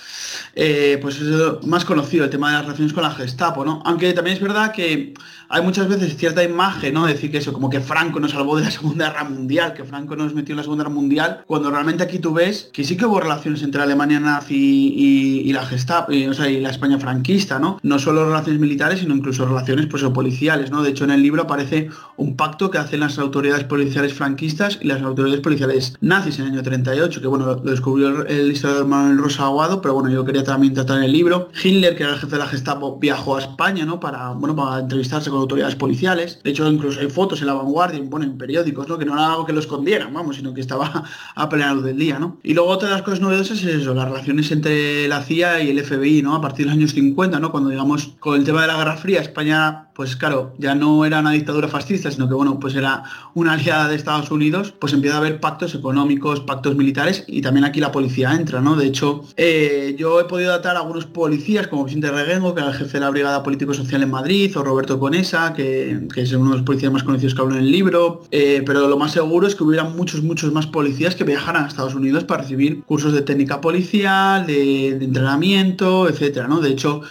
eh, 0.54 1.00
pues 1.02 1.20
es 1.20 1.66
más 1.66 1.86
conocido 1.86 2.24
el 2.24 2.30
tema 2.30 2.50
de 2.50 2.54
las 2.54 2.64
relaciones 2.64 2.94
con 2.94 3.04
la 3.04 3.12
Gestapo, 3.12 3.66
¿no? 3.66 3.82
Aunque 3.86 4.14
también 4.14 4.36
es 4.36 4.40
verdad 4.44 4.72
que 4.72 5.14
hay 5.50 5.62
muchas 5.62 5.88
veces 5.88 6.18
cierta 6.18 6.44
imagen, 6.44 6.96
¿no? 6.96 7.06
Decir 7.06 7.30
que 7.30 7.38
eso, 7.38 7.54
como 7.54 7.70
que 7.70 7.80
Franco 7.80 8.20
nos 8.20 8.32
salvó 8.32 8.58
de 8.58 8.64
la 8.64 8.72
Segunda 8.80 9.10
Guerra 9.10 9.24
Mundial, 9.26 9.74
que 9.74 9.84
Franco 9.84 10.16
nos 10.16 10.34
metió 10.34 10.54
en 10.54 10.58
la 10.58 10.64
Segunda 10.64 10.84
Guerra 10.84 10.96
Mundial, 10.96 11.44
cuando 11.46 11.70
realmente 11.70 12.04
aquí 12.04 12.20
tú 12.20 12.34
ves 12.34 12.70
que 12.74 12.84
sí 12.84 12.98
que 12.98 13.06
hubo 13.06 13.20
relaciones 13.20 13.62
entre 13.62 13.82
Alemania 13.82 14.20
nazi 14.20 14.54
y, 14.56 15.54
la 15.54 15.64
Gestapo, 15.66 16.12
y, 16.12 16.26
o 16.26 16.34
sea, 16.34 16.50
y 16.50 16.60
la 16.60 16.72
España 16.72 16.98
franquista, 16.98 17.60
¿no? 17.60 17.80
No 17.84 18.00
solo 18.00 18.26
relaciones 18.26 18.60
militares, 18.60 19.02
sino 19.02 19.16
incluso 19.16 19.46
relaciones 19.46 19.86
pues, 19.86 20.04
policiales, 20.06 20.72
¿no? 20.72 20.82
De 20.82 20.90
hecho, 20.90 21.04
en 21.04 21.12
el 21.12 21.22
libro 21.22 21.44
aparece 21.44 21.90
un 22.18 22.36
pacto 22.36 22.72
que 22.72 22.80
hacen 22.80 23.00
las 23.02 23.20
autoridades 23.20 23.64
policiales 23.64 24.14
franquistas 24.14 24.80
y 24.82 24.88
las 24.88 25.04
autoridades 25.04 25.42
policiales 25.42 25.96
nazis 26.02 26.40
en 26.40 26.46
el 26.46 26.52
año 26.54 26.64
38, 26.64 27.22
que 27.22 27.28
bueno, 27.28 27.46
lo 27.46 27.56
descubrió 27.72 28.26
el 28.26 28.52
historiador 28.52 28.88
Manuel 28.88 29.20
Rosa 29.20 29.44
Aguado, 29.44 29.82
pero 29.82 29.94
bueno, 29.94 30.10
yo 30.10 30.26
quería 30.26 30.44
también 30.44 30.74
tratar 30.74 30.98
en 30.98 31.04
el 31.04 31.12
libro. 31.12 31.50
Hitler, 31.64 31.96
que 31.96 32.04
era 32.04 32.14
el 32.14 32.20
jefe 32.20 32.34
de 32.34 32.40
la 32.40 32.48
Gestapo, 32.48 32.98
viajó 33.00 33.38
a 33.38 33.42
España, 33.42 33.86
¿no? 33.86 34.00
Para, 34.00 34.33
bueno, 34.34 34.56
para 34.56 34.80
entrevistarse 34.80 35.30
con 35.30 35.40
autoridades 35.40 35.76
policiales. 35.76 36.40
De 36.44 36.52
hecho, 36.52 36.70
incluso 36.70 37.00
hay 37.00 37.10
fotos 37.10 37.42
en 37.42 37.48
la 37.48 37.54
vanguardia, 37.54 38.02
bueno, 38.04 38.26
en 38.26 38.38
periódicos, 38.38 38.88
¿no? 38.88 38.98
Que 38.98 39.06
no 39.06 39.14
era 39.14 39.32
algo 39.32 39.46
que 39.46 39.54
lo 39.54 39.60
escondieran, 39.60 40.14
vamos, 40.14 40.36
sino 40.38 40.54
que 40.54 40.62
estaba 40.62 41.04
a 41.36 41.50
plena 41.50 41.74
luz 41.74 41.84
del 41.84 41.98
día, 41.98 42.20
¿no? 42.20 42.38
Y 42.44 42.54
luego 42.54 42.70
otra 42.70 42.90
de 42.90 42.96
las 42.96 43.04
cosas 43.04 43.22
novedosas 43.22 43.60
es 43.60 43.82
eso, 43.82 43.94
las 43.94 44.06
relaciones 44.06 44.52
entre 44.52 45.08
la 45.08 45.22
CIA 45.22 45.64
y 45.64 45.70
el 45.70 45.84
FBI, 45.84 46.22
¿no? 46.22 46.36
A 46.36 46.42
partir 46.42 46.66
de 46.66 46.72
los 46.72 46.78
años 46.78 46.92
50, 46.94 47.40
¿no? 47.40 47.52
Cuando 47.52 47.70
digamos 47.70 48.14
con 48.20 48.36
el 48.36 48.44
tema 48.44 48.62
de 48.62 48.68
la 48.68 48.78
Guerra 48.78 48.98
Fría, 48.98 49.22
España, 49.22 49.88
pues 49.94 50.16
claro, 50.16 50.54
ya 50.58 50.76
no 50.76 51.06
era 51.06 51.20
una 51.20 51.32
dictadura 51.32 51.68
fascista, 51.68 52.12
sino 52.12 52.28
que 52.28 52.34
bueno, 52.34 52.60
pues 52.60 52.76
era 52.76 53.04
una 53.34 53.54
aliada 53.54 53.88
de 53.88 53.96
Estados 53.96 54.32
Unidos, 54.32 54.74
pues 54.80 54.94
empieza 54.94 55.18
a 55.18 55.20
haber 55.20 55.40
pactos 55.40 55.76
económicos, 55.76 56.40
pactos 56.42 56.76
militares 56.76 57.24
y 57.28 57.42
también 57.42 57.66
aquí 57.66 57.80
la 57.80 57.92
policía 57.92 58.34
entra, 58.34 58.62
¿no? 58.62 58.76
De 58.76 58.88
hecho, 58.88 59.24
eh, 59.38 59.96
yo 59.98 60.20
he 60.20 60.26
podido 60.26 60.52
datar 60.52 60.76
a 60.76 60.80
algunos 60.80 61.06
policías 61.06 61.68
como 61.68 61.86
Vicente 61.86 62.12
Reguengo, 62.12 62.54
que 62.54 62.62
era 62.62 62.72
el 62.72 62.78
jefe 62.78 62.94
de 62.94 63.00
la 63.00 63.10
Brigada 63.10 63.44
Político-Social 63.44 64.04
en 64.04 64.12
Madrid, 64.12 64.56
o 64.58 64.64
Roberto 64.64 65.00
Conesa, 65.00 65.54
que 65.54 65.74
que, 66.14 66.22
es 66.22 66.34
uno 66.34 66.52
de 66.52 66.58
los 66.58 66.66
policías 66.66 66.92
más 66.92 67.04
conocidos 67.04 67.36
que 67.36 67.42
hablo 67.42 67.56
en 67.56 67.62
el 67.62 67.72
libro, 67.72 68.24
eh, 68.32 68.64
pero 68.66 68.88
lo 68.88 68.98
más 68.98 69.12
seguro 69.12 69.48
es 69.48 69.56
que 69.56 69.64
hubiera 69.64 69.84
muchos, 69.84 70.22
muchos 70.24 70.52
más 70.52 70.68
policías 70.68 71.16
que 71.16 71.24
viajaran 71.24 71.66
a 71.66 71.68
Estados 71.68 71.96
Unidos 71.96 72.24
para 72.24 72.42
recibir 72.42 72.84
cursos 72.84 73.14
de 73.14 73.22
técnica 73.22 73.62
policial, 73.62 74.46
de, 74.46 74.90
entrenamiento, 74.90 76.08
etcétera, 76.10 76.48
¿no? 76.48 76.60
De 76.60 76.70
hecho, 76.70 77.02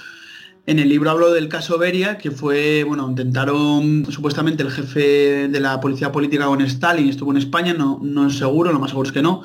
en 0.64 0.78
el 0.78 0.88
libro 0.88 1.11
hablo 1.11 1.33
del 1.33 1.49
caso 1.49 1.76
Beria, 1.76 2.19
que 2.19 2.31
fue, 2.31 2.85
bueno, 2.85 3.09
intentaron, 3.09 4.07
supuestamente 4.11 4.62
el 4.62 4.71
jefe 4.71 5.49
de 5.49 5.61
la 5.61 5.81
policía 5.81 6.12
política 6.12 6.47
con 6.47 6.61
Stalin 6.61 7.09
estuvo 7.09 7.33
en 7.33 7.38
España, 7.38 7.75
no, 7.75 7.99
no 8.02 8.28
es 8.28 8.38
seguro, 8.38 8.73
lo 8.73 8.78
más 8.78 8.90
seguro 8.90 9.09
es 9.09 9.12
que 9.12 9.23
no, 9.23 9.42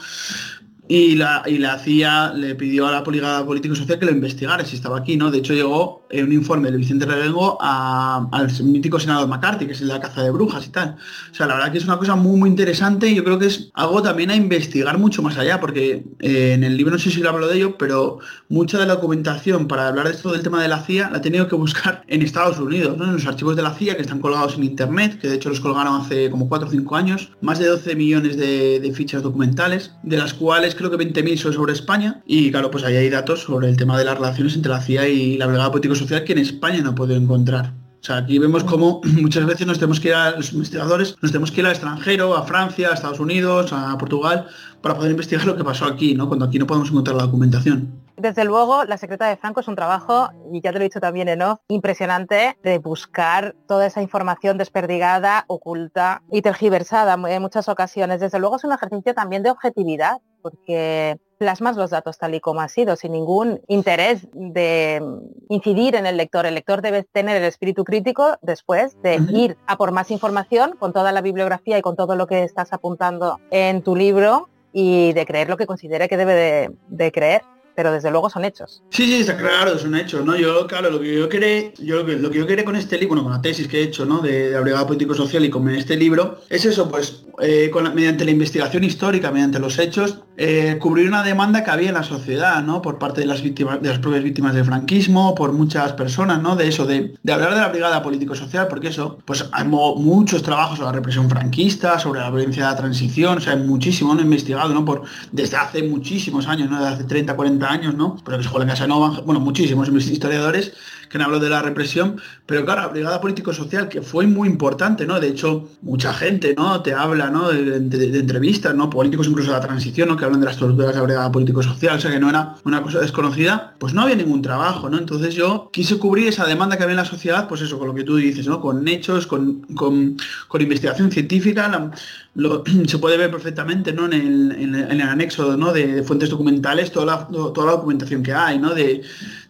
y 0.87 1.15
la, 1.15 1.43
y 1.45 1.57
la 1.57 1.77
CIA 1.79 2.33
le 2.33 2.55
pidió 2.55 2.87
a 2.87 2.91
la 2.91 3.03
Poligada 3.03 3.45
Político 3.45 3.75
Social 3.75 3.99
que 3.99 4.05
lo 4.05 4.11
investigara 4.11 4.65
si 4.65 4.75
estaba 4.75 4.97
aquí, 4.97 5.17
¿no? 5.17 5.31
De 5.31 5.39
hecho 5.39 5.53
llegó 5.53 6.07
un 6.11 6.31
informe 6.31 6.71
de 6.71 6.77
Vicente 6.77 7.05
Revengo 7.05 7.57
al 7.61 8.51
mítico 8.63 8.99
senador 8.99 9.27
McCarthy, 9.27 9.65
que 9.65 9.73
es 9.73 9.81
el 9.81 9.87
de 9.87 9.93
la 9.93 9.99
caza 9.99 10.23
de 10.23 10.31
brujas 10.31 10.65
y 10.65 10.69
tal. 10.69 10.95
O 11.31 11.35
sea, 11.35 11.47
la 11.47 11.55
verdad 11.55 11.71
que 11.71 11.77
es 11.77 11.83
una 11.83 11.97
cosa 11.97 12.15
muy 12.15 12.39
muy 12.39 12.49
interesante 12.49 13.09
y 13.09 13.15
yo 13.15 13.23
creo 13.23 13.37
que 13.37 13.47
es 13.47 13.69
algo 13.73 14.01
también 14.01 14.31
a 14.31 14.35
investigar 14.35 14.97
mucho 14.97 15.21
más 15.21 15.37
allá, 15.37 15.59
porque 15.59 16.05
eh, 16.19 16.53
en 16.53 16.63
el 16.63 16.77
libro 16.77 16.93
no 16.93 16.99
sé 16.99 17.11
si 17.11 17.19
lo 17.19 17.29
hablo 17.29 17.47
de 17.47 17.57
ello, 17.57 17.77
pero 17.77 18.19
mucha 18.47 18.77
de 18.77 18.85
la 18.85 18.95
documentación 18.95 19.67
para 19.67 19.87
hablar 19.87 20.07
de 20.07 20.13
esto 20.13 20.31
del 20.31 20.43
tema 20.43 20.61
de 20.61 20.69
la 20.69 20.79
CIA 20.79 21.09
la 21.09 21.17
he 21.17 21.21
tenido 21.21 21.47
que 21.47 21.55
buscar 21.55 22.03
en 22.07 22.21
Estados 22.21 22.59
Unidos, 22.59 22.97
¿no? 22.97 23.05
En 23.05 23.13
los 23.13 23.27
archivos 23.27 23.55
de 23.55 23.61
la 23.61 23.73
CIA 23.73 23.95
que 23.95 24.03
están 24.03 24.19
colgados 24.19 24.55
en 24.55 24.63
internet, 24.63 25.19
que 25.19 25.27
de 25.27 25.35
hecho 25.35 25.49
los 25.49 25.59
colgaron 25.59 26.01
hace 26.01 26.29
como 26.29 26.47
4 26.47 26.67
o 26.67 26.71
5 26.71 26.95
años, 26.95 27.31
más 27.41 27.59
de 27.59 27.67
12 27.67 27.95
millones 27.95 28.37
de, 28.37 28.79
de 28.79 28.93
fichas 28.93 29.21
documentales, 29.21 29.91
de 30.03 30.17
las 30.17 30.33
cuales 30.33 30.75
creo 30.77 30.89
que 30.89 30.97
20.000 30.97 31.37
son 31.37 31.53
sobre 31.53 31.73
España 31.73 32.21
y 32.25 32.51
claro, 32.51 32.71
pues 32.71 32.83
ahí 32.83 32.95
hay 32.95 33.09
datos 33.09 33.41
sobre 33.41 33.67
el 33.67 33.77
tema 33.77 33.97
de 33.97 34.05
las 34.05 34.17
relaciones 34.17 34.55
entre 34.55 34.71
la 34.71 34.81
CIA 34.81 35.07
y 35.09 35.37
la 35.37 35.47
Brigada 35.47 35.71
Político 35.71 35.95
Social 35.95 36.23
que 36.23 36.33
en 36.33 36.39
España 36.39 36.81
no 36.81 36.95
puedo 36.95 37.15
encontrar. 37.15 37.73
O 38.01 38.03
sea, 38.03 38.17
aquí 38.17 38.39
vemos 38.39 38.63
cómo 38.63 39.01
muchas 39.21 39.45
veces 39.45 39.67
nos 39.67 39.79
tenemos 39.79 39.99
que 39.99 40.09
ir 40.09 40.13
a 40.13 40.31
los 40.31 40.53
investigadores, 40.53 41.17
nos 41.21 41.31
tenemos 41.31 41.51
que 41.51 41.61
ir 41.61 41.65
al 41.65 41.73
extranjero, 41.73 42.35
a 42.35 42.43
Francia, 42.43 42.89
a 42.89 42.93
Estados 42.93 43.19
Unidos, 43.19 43.73
a 43.73 43.97
Portugal, 43.97 44.47
para 44.81 44.95
poder 44.95 45.11
investigar 45.11 45.45
lo 45.45 45.57
que 45.57 45.63
pasó 45.63 45.85
aquí, 45.85 46.13
¿no? 46.13 46.27
Cuando 46.27 46.45
aquí 46.45 46.59
no 46.59 46.67
podemos 46.67 46.89
encontrar 46.89 47.17
la 47.17 47.23
documentación. 47.23 48.07
Desde 48.17 48.45
luego, 48.45 48.83
La 48.85 48.97
secreta 48.97 49.27
de 49.27 49.37
Franco 49.37 49.59
es 49.59 49.67
un 49.67 49.75
trabajo, 49.75 50.29
y 50.51 50.61
ya 50.61 50.71
te 50.71 50.79
lo 50.79 50.85
he 50.85 50.87
dicho 50.87 50.99
también 50.99 51.27
en 51.29 51.39
impresionante 51.67 52.57
de 52.63 52.79
buscar 52.79 53.55
toda 53.67 53.85
esa 53.85 54.01
información 54.01 54.57
desperdigada, 54.57 55.45
oculta 55.47 56.23
y 56.31 56.41
tergiversada 56.41 57.15
en 57.29 57.41
muchas 57.43 57.69
ocasiones. 57.69 58.19
Desde 58.19 58.39
luego 58.39 58.55
es 58.55 58.63
un 58.63 58.71
ejercicio 58.71 59.13
también 59.13 59.43
de 59.43 59.51
objetividad, 59.51 60.17
porque 60.49 61.17
plasmas 61.37 61.77
los 61.77 61.91
datos 61.91 62.17
tal 62.17 62.33
y 62.35 62.39
como 62.39 62.61
ha 62.61 62.67
sido, 62.67 62.95
sin 62.95 63.11
ningún 63.11 63.61
interés 63.67 64.27
de 64.33 65.01
incidir 65.49 65.95
en 65.95 66.05
el 66.05 66.17
lector. 66.17 66.45
El 66.45 66.55
lector 66.55 66.81
debe 66.81 67.03
tener 67.03 67.37
el 67.37 67.43
espíritu 67.43 67.83
crítico 67.83 68.37
después 68.41 68.99
de 69.01 69.19
ir 69.29 69.57
a 69.67 69.77
por 69.77 69.91
más 69.91 70.09
información 70.09 70.75
con 70.79 70.93
toda 70.93 71.11
la 71.11 71.21
bibliografía 71.21 71.77
y 71.77 71.81
con 71.81 71.95
todo 71.95 72.15
lo 72.15 72.27
que 72.27 72.43
estás 72.43 72.73
apuntando 72.73 73.39
en 73.51 73.83
tu 73.83 73.95
libro 73.95 74.49
y 74.73 75.13
de 75.13 75.25
creer 75.25 75.49
lo 75.49 75.57
que 75.57 75.67
considere 75.67 76.07
que 76.07 76.17
debe 76.17 76.71
de 76.87 77.11
creer 77.11 77.41
pero 77.77 77.91
desde 77.91 78.09
luego 78.09 78.27
son 78.27 78.43
hechos. 78.43 78.81
Sí, 78.89 79.05
sí, 79.05 79.17
está 79.17 79.37
claro, 79.37 79.77
son 79.77 79.95
hechos, 79.95 80.25
¿no? 80.25 80.35
Yo, 80.35 80.65
claro, 80.65 80.89
lo 80.89 80.99
que 80.99 81.13
yo 81.13 81.29
quería, 81.29 81.71
yo 81.77 81.97
lo 81.97 82.31
que, 82.31 82.39
yo 82.39 82.47
quería 82.47 82.65
con 82.65 82.75
este 82.75 82.97
libro, 82.97 83.09
bueno, 83.09 83.23
con 83.25 83.33
la 83.33 83.41
tesis 83.43 83.67
que 83.67 83.81
he 83.81 83.83
hecho, 83.83 84.03
¿no? 84.03 84.19
De, 84.19 84.49
de 84.49 84.59
Brigada 84.59 84.87
Político 84.87 85.13
Social 85.13 85.45
y 85.45 85.51
con 85.51 85.69
este 85.69 85.95
libro, 85.95 86.39
es 86.49 86.65
eso, 86.65 86.89
pues, 86.89 87.27
eh, 87.39 87.71
mediante 87.93 88.25
la 88.25 88.31
investigación 88.31 88.83
histórica, 88.83 89.29
mediante 89.29 89.59
los 89.59 89.77
hechos, 89.77 90.21
eh, 90.37 90.77
cubrir 90.79 91.07
una 91.07 91.21
demanda 91.21 91.63
que 91.63 91.69
había 91.69 91.89
en 91.89 91.93
la 91.93 92.01
sociedad, 92.01 92.63
¿no? 92.63 92.81
Por 92.81 92.97
parte 92.97 93.21
de 93.21 93.27
las 93.27 93.43
víctimas, 93.43 93.79
de 93.79 93.89
las 93.89 93.99
propias 93.99 94.23
víctimas 94.23 94.55
del 94.55 94.65
franquismo, 94.65 95.35
por 95.35 95.51
muchas 95.51 95.93
personas, 95.93 96.41
¿no? 96.41 96.55
De 96.55 96.67
eso, 96.67 96.87
de, 96.87 97.13
hablar 97.31 97.53
de 97.53 97.61
la 97.61 97.67
Brigada 97.67 98.01
Político 98.01 98.33
Social, 98.33 98.67
porque 98.67 98.87
eso, 98.87 99.19
pues 99.23 99.47
hay 99.51 99.67
muchos 99.67 100.41
trabajos 100.41 100.79
sobre 100.79 100.87
la 100.87 100.93
represión 100.93 101.29
franquista, 101.29 101.99
sobre 101.99 102.21
la 102.21 102.31
violencia 102.31 102.63
de 102.63 102.71
la 102.71 102.77
transición, 102.77 103.37
o 103.37 103.41
sea, 103.41 103.53
hay 103.53 103.59
muchísimo, 103.59 104.15
¿no? 104.15 104.21
Investigado, 104.21 104.73
¿no? 104.73 104.83
Por, 104.83 105.03
desde 105.31 105.57
hace 105.57 105.83
muchísimos 105.83 106.47
años, 106.47 106.71
¿no? 106.71 106.79
Desde 106.79 106.95
hace 106.95 107.03
30, 107.03 107.35
40 107.35 107.66
años, 107.67 107.95
¿no? 107.95 108.17
Porque 108.23 108.43
se 108.43 108.49
en 108.57 108.67
Casanova, 108.67 109.21
bueno, 109.25 109.39
muchísimos 109.39 109.89
historiadores 109.89 110.73
que 111.09 111.17
han 111.17 111.23
hablado 111.23 111.43
de 111.43 111.49
la 111.49 111.61
represión, 111.61 112.19
pero 112.45 112.65
claro, 112.65 112.81
la 112.81 112.87
brigada 112.87 113.21
político-social 113.21 113.89
que 113.89 114.01
fue 114.01 114.27
muy 114.27 114.47
importante, 114.47 115.05
¿no? 115.05 115.19
De 115.19 115.27
hecho, 115.27 115.69
mucha 115.81 116.13
gente, 116.13 116.53
¿no? 116.57 116.81
Te 116.81 116.93
habla, 116.93 117.29
¿no? 117.29 117.49
De, 117.49 117.77
entrevistas, 118.19 118.75
¿no? 118.75 118.89
Políticos 118.89 119.27
incluso 119.27 119.51
de 119.51 119.57
la 119.57 119.65
transición, 119.65 120.09
¿no? 120.09 120.17
Que 120.17 120.25
hablan 120.25 120.39
de 120.39 120.47
las 120.47 120.57
torturas 120.57 120.89
de 120.89 120.95
la 120.95 121.01
brigada 121.01 121.31
político-social, 121.31 121.97
o 121.97 121.99
sea 121.99 122.11
que 122.11 122.19
no 122.19 122.29
era 122.29 122.55
una 122.65 122.81
cosa 122.81 122.99
desconocida, 122.99 123.75
pues 123.77 123.93
no 123.93 124.01
había 124.01 124.15
ningún 124.15 124.41
trabajo, 124.41 124.89
¿no? 124.89 124.97
Entonces 124.97 125.35
yo 125.35 125.69
quise 125.71 125.97
cubrir 125.97 126.27
esa 126.27 126.45
demanda 126.45 126.77
que 126.77 126.83
había 126.83 126.93
en 126.93 126.97
la 126.97 127.05
sociedad, 127.05 127.47
pues 127.47 127.61
eso, 127.61 127.77
con 127.77 127.87
lo 127.87 127.93
que 127.93 128.03
tú 128.03 128.15
dices, 128.17 128.47
¿no? 128.47 128.59
Con 128.59 128.87
hechos, 128.87 129.27
con, 129.27 129.61
con, 129.75 130.17
investigación 130.59 131.11
científica, 131.11 131.91
se 132.87 132.99
puede 132.99 133.17
ver 133.17 133.31
perfectamente, 133.31 133.93
¿no? 133.93 134.05
En 134.05 134.13
el, 134.13 134.51
en 134.51 134.75
el, 134.75 135.01
anexo. 135.01 135.55
De, 135.73 136.03
fuentes 136.03 136.29
documentales, 136.29 136.91
toda 136.91 137.05
la, 137.05 137.27
toda 137.27 137.65
la 137.65 137.71
documentación 137.73 138.23
que 138.23 138.33
hay, 138.33 138.59
¿no? 138.59 138.73
De, 138.73 139.01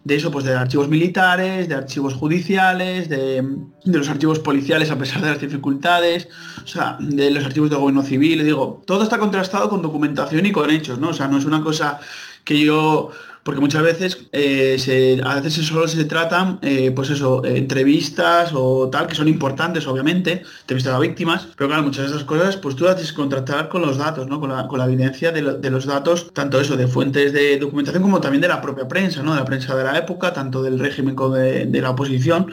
de 0.08 0.16
eso, 0.16 0.32
pues 0.32 0.46
de 0.46 0.56
archivos 0.56 0.88
militares, 0.88 1.68
de 1.68 1.76
archivos 1.76 2.14
judiciales, 2.14 3.10
de, 3.10 3.46
los 3.84 4.08
archivos 4.08 4.40
policiales 4.40 4.90
a 4.90 4.98
pesar 4.98 5.22
de 5.22 5.32
las 5.32 5.42
dificultades, 5.42 6.30
o 6.64 6.68
sea, 6.68 6.98
de 7.02 7.30
los 7.30 7.44
archivos 7.44 7.70
de 7.70 7.76
gobierno 7.76 8.04
civil, 8.04 8.44
digo, 8.46 8.82
todo 8.88 9.04
está 9.04 9.18
contrastado 9.18 9.70
con 9.70 9.82
documentación 9.82 10.46
y 10.46 10.54
con 10.54 10.72
hechos, 10.72 10.98
¿no? 10.98 11.10
O 11.10 11.14
sea, 11.14 11.28
no 11.28 11.38
es 11.38 11.44
una 11.44 11.62
cosa 11.62 12.00
que 12.46 12.58
yo 12.58 13.12
porque 13.48 13.62
muchas 13.62 13.82
veces 13.82 14.28
eh, 14.34 15.22
a 15.24 15.40
veces 15.40 15.66
solo 15.66 15.88
se 15.88 16.04
tratan 16.04 16.60
eh, 16.62 16.92
pues 16.92 17.10
eso 17.12 17.46
entrevistas 17.46 18.52
o 18.54 18.90
tal 18.90 19.08
que 19.08 19.16
son 19.16 19.30
importantes 19.30 19.88
obviamente 19.88 20.44
entrevistas 20.64 20.94
a 20.94 21.00
víctimas 21.00 21.48
pero 21.56 21.70
claro 21.70 21.84
muchas 21.84 22.04
de 22.04 22.12
esas 22.12 22.26
cosas 22.26 22.58
pues 22.58 22.76
tú 22.76 22.84
las 22.84 22.96
tienes 22.96 23.14
que 23.14 23.16
contratar 23.16 23.70
con 23.70 23.84
los 23.84 23.98
datos 23.98 24.28
¿no? 24.28 24.42
con, 24.42 24.50
la, 24.50 24.86
evidencia 24.86 25.32
de, 25.32 25.42
los 25.42 25.86
datos 25.86 26.34
tanto 26.34 26.60
eso 26.60 26.76
de 26.76 26.90
fuentes 26.90 27.32
de 27.32 27.58
documentación 27.58 28.04
como 28.04 28.20
también 28.20 28.42
de 28.42 28.50
la 28.50 28.60
propia 28.60 28.86
prensa 28.86 29.24
¿no? 29.24 29.32
de 29.32 29.40
la 29.40 29.46
prensa 29.46 29.78
de 29.78 29.84
la 29.86 29.98
época 29.98 30.34
tanto 30.34 30.62
del 30.62 30.78
régimen 30.78 31.16
como 31.16 31.36
de, 31.36 31.68
de 31.68 31.82
la 31.82 31.92
oposición 31.92 32.52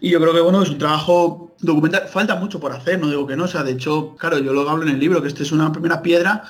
y 0.00 0.10
yo 0.10 0.20
creo 0.20 0.34
que 0.34 0.40
bueno, 0.40 0.64
es 0.64 0.68
un 0.68 0.78
trabajo 0.78 1.54
documental, 1.60 2.08
falta 2.08 2.34
mucho 2.34 2.58
por 2.58 2.72
hacer, 2.72 2.98
no 2.98 3.08
digo 3.08 3.26
que 3.26 3.36
no, 3.36 3.44
o 3.44 3.48
sea, 3.48 3.62
de 3.62 3.72
hecho, 3.72 4.16
claro, 4.18 4.38
yo 4.38 4.52
lo 4.52 4.68
hablo 4.68 4.82
en 4.82 4.90
el 4.90 4.98
libro, 4.98 5.22
que 5.22 5.28
este 5.28 5.44
es 5.44 5.52
una 5.52 5.72
primera 5.72 6.02
piedra 6.02 6.44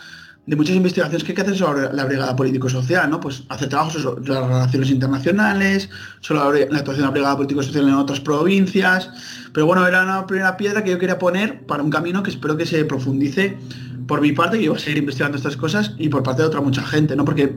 de 0.46 0.56
muchas 0.56 0.76
investigaciones 0.76 1.24
que 1.24 1.32
hay 1.32 1.36
que 1.36 1.42
hacer 1.42 1.56
sobre 1.56 1.92
la 1.92 2.04
brigada 2.04 2.36
político-social, 2.36 3.08
¿no? 3.08 3.18
Pues 3.18 3.44
hacer 3.48 3.68
trabajos 3.68 4.02
sobre 4.02 4.28
las 4.28 4.46
relaciones 4.46 4.90
internacionales, 4.90 5.88
sobre 6.20 6.68
la, 6.70 6.78
actuación 6.78 6.96
de 6.96 7.02
la 7.02 7.10
brigada 7.10 7.36
político-social 7.36 7.88
en 7.88 7.94
otras 7.94 8.20
provincias. 8.20 9.10
Pero 9.52 9.66
bueno, 9.66 9.86
era 9.86 10.04
una 10.04 10.26
primera 10.26 10.56
piedra 10.56 10.84
que 10.84 10.90
yo 10.90 10.98
quería 10.98 11.18
poner 11.18 11.64
para 11.64 11.82
un 11.82 11.90
camino 11.90 12.22
que 12.22 12.30
espero 12.30 12.56
que 12.56 12.66
se 12.66 12.84
profundice 12.84 13.56
por 14.06 14.20
mi 14.20 14.32
parte, 14.32 14.58
que 14.58 14.64
yo 14.64 14.72
voy 14.72 14.80
a 14.80 14.84
seguir 14.84 14.98
investigando 14.98 15.38
estas 15.38 15.56
cosas, 15.56 15.94
y 15.96 16.10
por 16.10 16.22
parte 16.22 16.42
de 16.42 16.48
otra 16.48 16.60
mucha 16.60 16.82
gente, 16.82 17.16
¿no? 17.16 17.24
Porque 17.24 17.56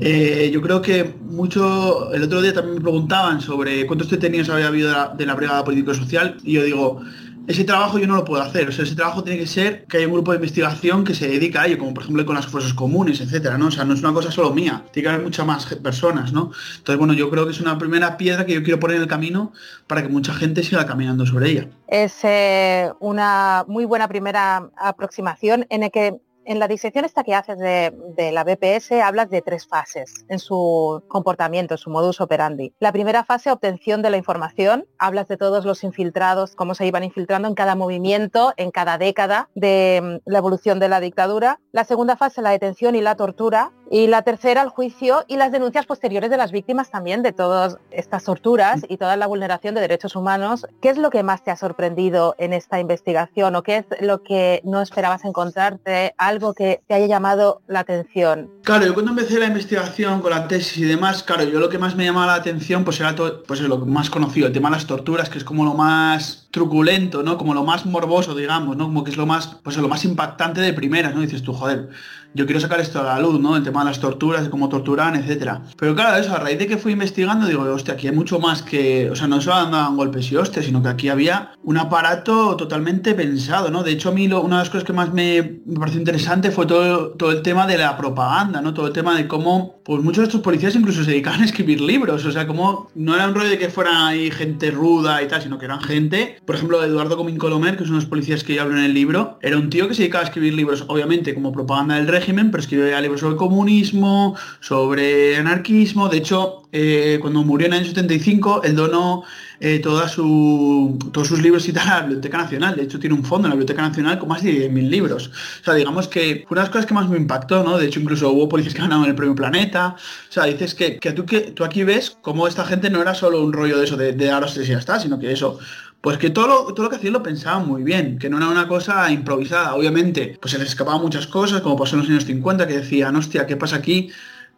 eh, 0.00 0.50
yo 0.52 0.60
creo 0.62 0.82
que 0.82 1.14
mucho, 1.22 2.12
el 2.12 2.24
otro 2.24 2.42
día 2.42 2.52
también 2.52 2.76
me 2.76 2.80
preguntaban 2.80 3.40
sobre 3.40 3.86
cuántos 3.86 4.10
detenidos 4.10 4.48
había 4.48 4.66
habido 4.66 4.88
de 4.88 4.94
la, 4.94 5.14
de 5.16 5.26
la 5.26 5.34
brigada 5.34 5.62
político-social, 5.62 6.38
y 6.42 6.54
yo 6.54 6.64
digo, 6.64 7.02
ese 7.46 7.64
trabajo 7.64 7.98
yo 7.98 8.06
no 8.06 8.16
lo 8.16 8.24
puedo 8.24 8.42
hacer. 8.42 8.68
O 8.68 8.72
sea, 8.72 8.84
ese 8.84 8.94
trabajo 8.94 9.24
tiene 9.24 9.38
que 9.40 9.46
ser 9.46 9.84
que 9.86 9.98
haya 9.98 10.06
un 10.06 10.12
grupo 10.12 10.32
de 10.32 10.36
investigación 10.36 11.04
que 11.04 11.14
se 11.14 11.28
dedica 11.28 11.62
a 11.62 11.66
ello, 11.66 11.78
como 11.78 11.94
por 11.94 12.04
ejemplo 12.04 12.24
con 12.24 12.36
las 12.36 12.46
fuerzas 12.46 12.74
comunes, 12.74 13.20
etcétera, 13.20 13.58
¿no? 13.58 13.66
O 13.66 13.70
sea, 13.70 13.84
no 13.84 13.94
es 13.94 14.00
una 14.00 14.12
cosa 14.12 14.30
solo 14.30 14.52
mía, 14.52 14.84
tiene 14.92 15.04
que 15.04 15.14
haber 15.14 15.24
muchas 15.24 15.46
más 15.46 15.66
personas, 15.76 16.32
¿no? 16.32 16.52
Entonces, 16.76 16.98
bueno, 16.98 17.12
yo 17.12 17.30
creo 17.30 17.46
que 17.46 17.52
es 17.52 17.60
una 17.60 17.78
primera 17.78 18.16
piedra 18.16 18.46
que 18.46 18.54
yo 18.54 18.62
quiero 18.62 18.78
poner 18.78 18.96
en 18.96 19.02
el 19.02 19.08
camino 19.08 19.52
para 19.86 20.02
que 20.02 20.08
mucha 20.08 20.32
gente 20.34 20.62
siga 20.62 20.86
caminando 20.86 21.26
sobre 21.26 21.50
ella. 21.50 21.68
Es 21.88 22.18
eh, 22.22 22.90
una 23.00 23.64
muy 23.66 23.84
buena 23.84 24.08
primera 24.08 24.70
aproximación 24.76 25.66
en 25.70 25.82
el 25.82 25.90
que 25.90 26.20
en 26.44 26.58
la 26.58 26.68
disección 26.68 27.04
esta 27.04 27.24
que 27.24 27.34
haces 27.34 27.58
de, 27.58 28.32
la 28.32 28.44
BPS 28.44 28.92
hablas 29.02 29.30
de 29.30 29.42
tres 29.42 29.66
fases 29.66 30.24
en 30.28 30.38
su 30.38 31.02
comportamiento, 31.08 31.74
en 31.74 31.78
su 31.78 31.90
modus 31.90 32.20
operandi. 32.20 32.72
La 32.78 32.92
primera 32.92 33.24
fase, 33.24 33.50
obtención 33.50 34.02
de 34.02 34.10
la 34.10 34.16
información. 34.16 34.86
Hablas 34.98 35.28
de 35.28 35.36
todos 35.36 35.64
los 35.64 35.84
infiltrados, 35.84 36.54
cómo 36.54 36.74
se 36.74 36.86
iban 36.86 37.04
infiltrando 37.04 37.48
en 37.48 37.54
cada 37.54 37.74
movimiento, 37.74 38.52
en 38.56 38.70
cada 38.70 38.98
década 38.98 39.48
de 39.54 40.20
mm, 40.24 40.30
la 40.30 40.38
evolución 40.38 40.78
de 40.78 40.88
la 40.88 41.00
dictadura. 41.00 41.60
La 41.72 41.84
segunda 41.84 42.16
fase, 42.16 42.42
la 42.42 42.50
detención 42.50 42.94
y 42.94 43.00
la 43.00 43.16
tortura. 43.16 43.72
Y 43.92 44.06
la 44.06 44.22
tercera, 44.22 44.62
el 44.62 44.68
juicio 44.68 45.24
y 45.26 45.36
las 45.36 45.50
denuncias 45.50 45.84
posteriores 45.84 46.30
de 46.30 46.36
las 46.36 46.52
víctimas 46.52 46.92
también 46.92 47.24
de 47.24 47.32
todas 47.32 47.76
estas 47.90 48.22
torturas 48.22 48.82
y 48.88 48.98
toda 48.98 49.16
la 49.16 49.26
vulneración 49.26 49.74
de 49.74 49.80
derechos 49.80 50.14
humanos. 50.14 50.64
¿Qué 50.80 50.90
es 50.90 50.96
lo 50.96 51.10
que 51.10 51.24
más 51.24 51.42
te 51.42 51.50
ha 51.50 51.56
sorprendido 51.56 52.36
en 52.38 52.52
esta 52.52 52.78
investigación 52.78 53.56
o 53.56 53.64
qué 53.64 53.78
es 53.78 53.86
lo 54.00 54.22
que 54.22 54.60
no 54.62 54.80
esperabas 54.80 55.24
encontrarte? 55.24 56.14
Algo 56.18 56.54
que 56.54 56.82
te 56.86 56.94
haya 56.94 57.06
llamado 57.06 57.62
la 57.66 57.80
atención. 57.80 58.48
Claro, 58.62 58.86
yo 58.86 58.94
cuando 58.94 59.10
empecé 59.10 59.40
la 59.40 59.46
investigación 59.46 60.20
con 60.20 60.30
la 60.30 60.46
tesis 60.46 60.78
y 60.78 60.84
demás, 60.84 61.24
claro, 61.24 61.42
yo 61.42 61.58
lo 61.58 61.68
que 61.68 61.78
más 61.78 61.96
me 61.96 62.04
llamaba 62.04 62.26
la 62.28 62.34
atención 62.34 62.84
pues 62.84 63.00
era 63.00 63.16
todo, 63.16 63.42
pues 63.42 63.58
es 63.58 63.66
lo 63.66 63.78
más 63.78 64.08
conocido, 64.08 64.46
el 64.46 64.52
tema 64.52 64.70
de 64.70 64.76
las 64.76 64.86
torturas, 64.86 65.28
que 65.28 65.38
es 65.38 65.44
como 65.44 65.64
lo 65.64 65.74
más 65.74 66.39
truculento, 66.50 67.22
¿no? 67.22 67.38
Como 67.38 67.54
lo 67.54 67.64
más 67.64 67.86
morboso, 67.86 68.34
digamos, 68.34 68.76
¿no? 68.76 68.84
Como 68.84 69.04
que 69.04 69.10
es 69.10 69.16
lo 69.16 69.26
más, 69.26 69.58
pues 69.62 69.76
lo 69.76 69.88
más 69.88 70.04
impactante 70.04 70.60
de 70.60 70.72
primera, 70.72 71.10
¿no? 71.10 71.20
dices 71.20 71.42
tú, 71.42 71.52
joder, 71.52 71.90
yo 72.32 72.46
quiero 72.46 72.60
sacar 72.60 72.80
esto 72.80 73.00
a 73.00 73.04
la 73.04 73.18
luz, 73.18 73.40
¿no? 73.40 73.56
El 73.56 73.64
tema 73.64 73.80
de 73.80 73.86
las 73.86 73.98
torturas, 73.98 74.44
de 74.44 74.50
cómo 74.50 74.68
torturan, 74.68 75.16
etcétera. 75.16 75.62
Pero 75.76 75.94
claro, 75.94 76.16
eso, 76.16 76.32
a 76.32 76.38
raíz 76.38 76.58
de 76.58 76.66
que 76.66 76.76
fui 76.76 76.92
investigando, 76.92 77.46
digo, 77.46 77.62
hostia, 77.62 77.94
aquí 77.94 78.06
hay 78.06 78.14
mucho 78.14 78.38
más 78.38 78.62
que, 78.62 79.10
o 79.10 79.16
sea, 79.16 79.26
no 79.26 79.40
solo 79.40 79.56
andaban 79.56 79.96
golpes 79.96 80.30
y 80.30 80.36
hostias, 80.36 80.66
sino 80.66 80.82
que 80.82 80.88
aquí 80.88 81.08
había 81.08 81.52
un 81.64 81.76
aparato 81.76 82.56
totalmente 82.56 83.14
pensado, 83.14 83.70
¿no? 83.70 83.82
De 83.82 83.90
hecho, 83.90 84.10
a 84.10 84.12
mí 84.12 84.26
una 84.26 84.38
de 84.38 84.62
las 84.62 84.70
cosas 84.70 84.84
que 84.84 84.92
más 84.92 85.12
me, 85.12 85.60
me 85.66 85.78
pareció 85.78 85.98
interesante 85.98 86.52
fue 86.52 86.66
todo, 86.66 87.10
todo 87.10 87.32
el 87.32 87.42
tema 87.42 87.66
de 87.66 87.78
la 87.78 87.96
propaganda, 87.96 88.60
¿no? 88.60 88.74
Todo 88.74 88.86
el 88.86 88.92
tema 88.92 89.16
de 89.16 89.26
cómo, 89.26 89.80
pues 89.84 90.02
muchos 90.02 90.22
de 90.22 90.28
estos 90.28 90.40
policías 90.40 90.76
incluso 90.76 91.02
se 91.02 91.10
dedicaban 91.10 91.42
a 91.42 91.44
escribir 91.44 91.80
libros, 91.80 92.24
o 92.24 92.30
sea, 92.30 92.46
como 92.46 92.90
no 92.94 93.14
era 93.14 93.26
un 93.26 93.34
rollo 93.34 93.50
de 93.50 93.58
que 93.58 93.70
fueran 93.70 93.96
ahí 93.96 94.30
gente 94.30 94.70
ruda 94.70 95.20
y 95.20 95.26
tal, 95.26 95.42
sino 95.42 95.58
que 95.58 95.64
eran 95.64 95.80
gente, 95.80 96.38
por 96.46 96.56
ejemplo, 96.56 96.82
Eduardo 96.82 97.16
Comín 97.16 97.36
Colomer, 97.36 97.76
que 97.76 97.84
es 97.84 97.90
uno 97.90 97.98
de 97.98 98.02
los 98.04 98.10
policías 98.10 98.42
que 98.42 98.54
yo 98.54 98.62
hablo 98.62 98.76
en 98.76 98.84
el 98.84 98.94
libro, 98.94 99.38
era 99.42 99.56
un 99.56 99.70
tío 99.70 99.86
que 99.86 99.94
se 99.94 100.02
dedicaba 100.02 100.24
a 100.24 100.26
escribir 100.26 100.54
libros, 100.54 100.84
obviamente, 100.88 101.34
como 101.34 101.52
propaganda 101.52 101.96
del 101.96 102.08
régimen, 102.08 102.50
pero 102.50 102.60
escribía 102.62 103.00
libros 103.00 103.20
sobre 103.20 103.36
comunismo, 103.36 104.36
sobre 104.58 105.36
anarquismo. 105.36 106.08
De 106.08 106.16
hecho, 106.16 106.62
eh, 106.72 107.18
cuando 107.20 107.44
murió 107.44 107.66
en 107.66 107.74
el 107.74 107.80
año 107.80 107.88
75, 107.88 108.62
él 108.64 108.74
donó 108.74 109.22
eh, 109.60 109.78
toda 109.80 110.06
todos 110.08 111.28
sus 111.28 111.42
libros 111.42 111.68
y 111.68 111.72
tal 111.72 111.86
a 111.86 111.94
la 111.96 112.00
Biblioteca 112.00 112.38
Nacional. 112.38 112.74
De 112.74 112.82
hecho, 112.82 112.98
tiene 112.98 113.14
un 113.14 113.24
fondo 113.24 113.46
en 113.46 113.50
la 113.50 113.56
Biblioteca 113.56 113.82
Nacional 113.82 114.18
con 114.18 114.28
más 114.28 114.42
de 114.42 114.70
10.000 114.70 114.88
libros. 114.88 115.30
O 115.60 115.64
sea, 115.64 115.74
digamos 115.74 116.08
que 116.08 116.44
fue 116.48 116.56
una 116.56 116.62
de 116.62 116.66
las 116.66 116.70
cosas 116.70 116.86
que 116.86 116.94
más 116.94 117.08
me 117.08 117.16
impactó, 117.16 117.62
¿no? 117.62 117.76
De 117.76 117.86
hecho, 117.86 118.00
incluso 118.00 118.30
hubo 118.30 118.48
policías 118.48 118.74
que 118.74 118.80
ganaron 118.80 119.04
el 119.04 119.14
premio 119.14 119.34
Planeta. 119.34 119.94
O 119.96 120.32
sea, 120.32 120.44
dices 120.44 120.74
que, 120.74 120.98
que, 120.98 121.12
tú, 121.12 121.26
que 121.26 121.40
tú 121.52 121.64
aquí 121.64 121.84
ves 121.84 122.16
cómo 122.22 122.48
esta 122.48 122.64
gente 122.64 122.88
no 122.90 123.02
era 123.02 123.14
solo 123.14 123.42
un 123.44 123.52
rollo 123.52 123.78
de 123.78 123.84
eso, 123.84 123.96
de, 123.96 124.12
de 124.12 124.24
daros 124.26 124.56
y 124.56 124.64
ya 124.64 124.78
está, 124.78 124.98
sino 124.98 125.18
que 125.18 125.30
eso 125.32 125.58
pues 126.00 126.18
que 126.18 126.30
todo 126.30 126.46
lo, 126.46 126.74
todo 126.74 126.84
lo 126.84 126.90
que 126.90 126.96
hacían 126.96 127.12
lo 127.12 127.22
pensaban 127.22 127.66
muy 127.66 127.82
bien, 127.82 128.18
que 128.18 128.30
no 128.30 128.38
era 128.38 128.48
una 128.48 128.66
cosa 128.68 129.10
improvisada. 129.10 129.74
Obviamente, 129.74 130.38
pues 130.40 130.52
se 130.52 130.58
les 130.58 130.68
escapaban 130.68 131.02
muchas 131.02 131.26
cosas, 131.26 131.60
como 131.60 131.76
pasó 131.76 131.96
en 131.96 132.02
los 132.02 132.10
años 132.10 132.24
50, 132.24 132.66
que 132.66 132.78
decían, 132.78 133.16
hostia, 133.16 133.46
¿qué 133.46 133.56
pasa 133.56 133.76
aquí? 133.76 134.10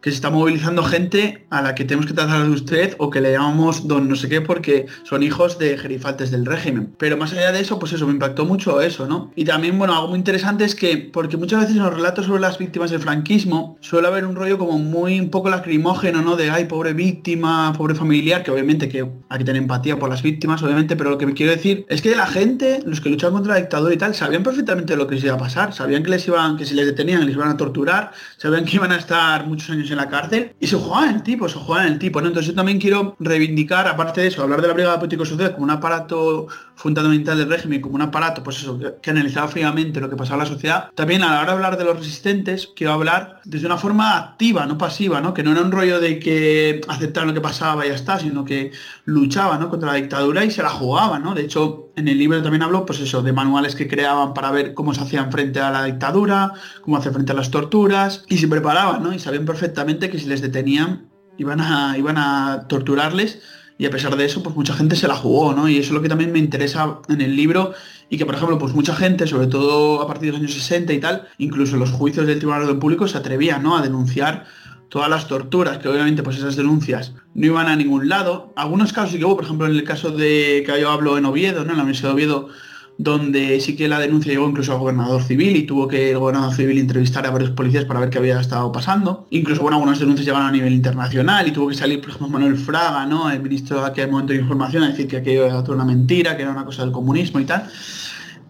Que 0.03 0.11
se 0.11 0.15
está 0.15 0.29
movilizando 0.29 0.83
gente 0.83 1.45
a 1.49 1.61
la 1.61 1.75
que 1.75 1.85
tenemos 1.85 2.05
que 2.05 2.13
tratar 2.13 2.43
de 2.43 2.49
usted 2.49 2.93
o 2.97 3.09
que 3.09 3.21
le 3.21 3.31
llamamos 3.31 3.87
don 3.87 4.09
no 4.09 4.17
sé 4.17 4.27
qué 4.27 4.41
porque 4.41 4.85
son 5.03 5.23
hijos 5.23 5.57
de 5.57 5.77
gerifaltes 5.77 6.29
del 6.29 6.45
régimen. 6.45 6.93
Pero 6.97 7.15
más 7.15 7.31
allá 7.31 7.53
de 7.53 7.61
eso, 7.61 7.79
pues 7.79 7.93
eso, 7.93 8.05
me 8.05 8.11
impactó 8.11 8.43
mucho 8.43 8.81
eso, 8.81 9.07
¿no? 9.07 9.31
Y 9.37 9.45
también, 9.45 9.79
bueno, 9.79 9.95
algo 9.95 10.09
muy 10.09 10.17
interesante 10.17 10.65
es 10.65 10.75
que, 10.75 10.97
porque 10.97 11.37
muchas 11.37 11.61
veces 11.61 11.77
en 11.77 11.83
los 11.83 11.93
relatos 11.93 12.25
sobre 12.25 12.41
las 12.41 12.57
víctimas 12.57 12.91
del 12.91 12.99
franquismo 12.99 13.77
suele 13.79 14.09
haber 14.09 14.25
un 14.25 14.35
rollo 14.35 14.57
como 14.57 14.77
muy 14.77 15.21
un 15.21 15.29
poco 15.29 15.49
lacrimógeno, 15.49 16.21
¿no? 16.21 16.35
De, 16.35 16.49
ay, 16.49 16.65
pobre 16.65 16.91
víctima, 16.91 17.71
pobre 17.71 17.95
familiar, 17.95 18.43
que 18.43 18.51
obviamente 18.51 18.89
que 18.89 19.07
hay 19.29 19.37
que 19.37 19.45
tener 19.45 19.61
empatía 19.61 19.97
por 19.97 20.09
las 20.09 20.21
víctimas, 20.21 20.61
obviamente, 20.63 20.97
pero 20.97 21.11
lo 21.11 21.17
que 21.17 21.27
me 21.27 21.33
quiero 21.33 21.53
decir 21.53 21.85
es 21.87 22.01
que 22.01 22.13
la 22.13 22.27
gente, 22.27 22.81
los 22.85 22.99
que 22.99 23.09
luchaban 23.09 23.35
contra 23.35 23.53
la 23.53 23.61
dictadura 23.61 23.93
y 23.93 23.97
tal, 23.97 24.13
sabían 24.13 24.43
perfectamente 24.43 24.97
lo 24.97 25.07
que 25.07 25.15
les 25.15 25.23
iba 25.23 25.35
a 25.35 25.37
pasar, 25.37 25.73
sabían 25.73 26.03
que 26.03 26.09
les 26.09 26.27
iban, 26.27 26.57
que 26.57 26.65
si 26.65 26.73
les 26.73 26.87
detenían 26.87 27.25
les 27.25 27.35
iban 27.35 27.47
a 27.47 27.55
torturar, 27.55 28.11
sabían 28.35 28.65
que 28.65 28.75
iban 28.75 28.91
a 28.91 28.97
estar 28.97 29.47
muchos 29.47 29.69
años 29.69 29.92
en 29.93 29.97
la 29.97 30.09
cárcel 30.09 30.55
y 30.59 30.67
se 30.67 30.75
juega 30.75 31.09
en 31.09 31.15
el 31.15 31.23
tipo, 31.23 31.47
se 31.47 31.59
juega 31.59 31.87
en 31.87 31.93
el 31.93 31.99
tipo. 31.99 32.19
Entonces 32.19 32.47
yo 32.47 32.55
también 32.55 32.79
quiero 32.79 33.15
reivindicar, 33.19 33.87
aparte 33.87 34.21
de 34.21 34.27
eso, 34.27 34.43
hablar 34.43 34.61
de 34.61 34.67
la 34.67 34.73
Brigada 34.73 34.99
Político 34.99 35.25
Social 35.25 35.53
como 35.53 35.63
un 35.63 35.71
aparato 35.71 36.47
fundamental 36.75 37.37
del 37.37 37.49
régimen, 37.49 37.81
como 37.81 37.95
un 37.95 38.01
aparato, 38.01 38.43
pues 38.43 38.57
eso, 38.57 38.79
que, 39.01 39.11
analizaba 39.11 39.47
fríamente 39.47 40.01
lo 40.01 40.09
que 40.09 40.15
pasaba 40.15 40.43
en 40.43 40.49
la 40.49 40.53
sociedad. 40.53 40.89
También 40.95 41.23
a 41.23 41.33
la 41.33 41.41
hora 41.41 41.47
de 41.47 41.53
hablar 41.53 41.77
de 41.77 41.83
los 41.83 41.97
resistentes, 41.97 42.69
quiero 42.75 42.93
hablar 42.93 43.41
desde 43.45 43.67
una 43.67 43.77
forma 43.77 44.17
activa, 44.17 44.65
no 44.65 44.77
pasiva, 44.77 45.21
¿no? 45.21 45.33
Que 45.33 45.43
no 45.43 45.51
era 45.51 45.61
un 45.61 45.71
rollo 45.71 45.99
de 45.99 46.19
que 46.19 46.81
aceptaran 46.87 47.29
lo 47.29 47.33
que 47.33 47.41
pasaba 47.41 47.85
y 47.85 47.89
ya 47.89 47.95
está, 47.95 48.19
sino 48.19 48.43
que 48.43 48.71
luchaban 49.05 49.59
¿no? 49.59 49.69
contra 49.69 49.91
la 49.91 49.95
dictadura 49.95 50.43
y 50.43 50.51
se 50.51 50.63
la 50.63 50.69
jugaban, 50.69 51.23
¿no? 51.23 51.33
De 51.33 51.43
hecho, 51.43 51.91
en 51.95 52.07
el 52.07 52.17
libro 52.17 52.41
también 52.41 52.63
hablo, 52.63 52.85
pues 52.85 52.99
eso, 52.99 53.21
de 53.21 53.33
manuales 53.33 53.75
que 53.75 53.87
creaban 53.87 54.33
para 54.33 54.51
ver 54.51 54.73
cómo 54.73 54.93
se 54.93 55.01
hacían 55.01 55.31
frente 55.31 55.59
a 55.59 55.71
la 55.71 55.83
dictadura, 55.83 56.53
cómo 56.81 56.97
hacer 56.97 57.13
frente 57.13 57.31
a 57.31 57.35
las 57.35 57.51
torturas, 57.51 58.25
y 58.27 58.37
se 58.37 58.47
preparaban, 58.47 59.03
¿no? 59.03 59.13
Y 59.13 59.19
sabían 59.19 59.45
perfectamente 59.45 60.09
que 60.09 60.19
si 60.19 60.25
les 60.25 60.41
detenían, 60.41 61.09
iban 61.37 61.61
a, 61.61 61.97
iban 61.97 62.17
a 62.17 62.65
torturarles, 62.67 63.41
y 63.77 63.85
a 63.85 63.89
pesar 63.89 64.15
de 64.15 64.25
eso, 64.25 64.43
pues 64.43 64.55
mucha 64.55 64.73
gente 64.73 64.95
se 64.95 65.07
la 65.07 65.15
jugó, 65.15 65.53
¿no? 65.53 65.67
Y 65.67 65.77
eso 65.77 65.87
es 65.87 65.93
lo 65.93 66.01
que 66.01 66.09
también 66.09 66.31
me 66.31 66.39
interesa 66.39 66.99
en 67.09 67.21
el 67.21 67.35
libro, 67.35 67.73
y 68.09 68.17
que, 68.17 68.25
por 68.25 68.35
ejemplo, 68.35 68.57
pues 68.57 68.73
mucha 68.73 68.95
gente, 68.95 69.25
sobre 69.25 69.47
todo 69.47 70.01
a 70.01 70.07
partir 70.07 70.27
de 70.27 70.31
los 70.33 70.41
años 70.41 70.53
60 70.53 70.93
y 70.93 70.99
tal, 70.99 71.27
incluso 71.37 71.77
los 71.77 71.91
juicios 71.91 72.27
del 72.27 72.37
Tribunal 72.37 72.67
de 72.67 72.75
Público 72.75 73.07
se 73.07 73.17
atrevían, 73.17 73.63
¿no? 73.63 73.77
A 73.77 73.81
denunciar 73.81 74.45
todas 74.89 75.09
las 75.09 75.27
torturas, 75.27 75.79
que 75.79 75.87
obviamente 75.87 76.21
pues 76.21 76.37
esas 76.37 76.55
denuncias 76.55 77.13
no 77.33 77.47
iban 77.47 77.67
a 77.67 77.75
ningún 77.75 78.09
lado. 78.09 78.53
Algunos 78.55 78.93
casos 78.93 79.11
sí 79.11 79.17
que 79.17 79.25
hubo, 79.25 79.35
por 79.35 79.45
ejemplo, 79.45 79.65
en 79.65 79.73
el 79.73 79.83
caso 79.83 80.11
de 80.11 80.63
que 80.63 80.79
yo 80.79 80.91
hablo 80.91 81.17
en 81.17 81.25
Oviedo, 81.25 81.65
¿no? 81.65 81.71
En 81.71 81.77
la 81.77 81.83
Universidad 81.83 82.09
de 82.09 82.13
Oviedo, 82.13 82.49
donde 82.97 83.59
sí 83.59 83.75
que 83.75 83.87
la 83.87 83.99
denuncia 83.99 84.31
llegó 84.31 84.47
incluso 84.47 84.71
al 84.71 84.79
gobernador 84.79 85.23
civil 85.23 85.55
y 85.55 85.63
tuvo 85.63 85.87
que 85.87 86.11
el 86.11 86.19
gobernador 86.19 86.53
civil 86.53 86.77
entrevistar 86.77 87.25
a 87.25 87.31
varios 87.31 87.51
policías 87.51 87.85
para 87.85 87.99
ver 87.99 88.09
qué 88.09 88.19
había 88.19 88.39
estado 88.39 88.71
pasando. 88.71 89.27
Incluso, 89.31 89.61
bueno, 89.61 89.77
algunas 89.77 89.99
denuncias 89.99 90.25
llegaron 90.25 90.47
a 90.47 90.51
nivel 90.51 90.73
internacional 90.73 91.47
y 91.47 91.51
tuvo 91.51 91.69
que 91.69 91.75
salir, 91.75 91.99
por 91.99 92.09
ejemplo, 92.09 92.29
Manuel 92.29 92.57
Fraga, 92.57 93.05
¿no? 93.05 93.29
El 93.31 93.41
ministro 93.41 93.81
de 93.81 93.87
aquel 93.87 94.11
momento 94.11 94.33
de 94.33 94.39
información, 94.39 94.83
a 94.83 94.89
decir 94.89 95.07
que 95.07 95.17
aquello 95.17 95.45
era 95.45 95.63
toda 95.63 95.75
una 95.75 95.85
mentira, 95.85 96.35
que 96.35 96.43
era 96.43 96.51
una 96.51 96.65
cosa 96.65 96.83
del 96.83 96.91
comunismo 96.91 97.39
y 97.39 97.45
tal 97.45 97.69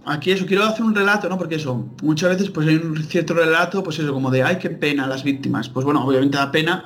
aquí 0.05 0.31
eso, 0.31 0.45
quiero 0.45 0.63
hacer 0.63 0.83
un 0.83 0.95
relato, 0.95 1.29
¿no? 1.29 1.37
Porque 1.37 1.55
eso, 1.55 1.87
muchas 2.01 2.29
veces 2.29 2.49
pues 2.49 2.67
hay 2.67 2.75
un 2.75 3.03
cierto 3.03 3.33
relato, 3.33 3.83
pues 3.83 3.99
eso, 3.99 4.13
como 4.13 4.31
de, 4.31 4.43
ay, 4.43 4.57
qué 4.57 4.69
pena 4.69 5.07
las 5.07 5.23
víctimas. 5.23 5.69
Pues 5.69 5.85
bueno, 5.85 6.05
obviamente 6.05 6.37
da 6.37 6.51
pena, 6.51 6.85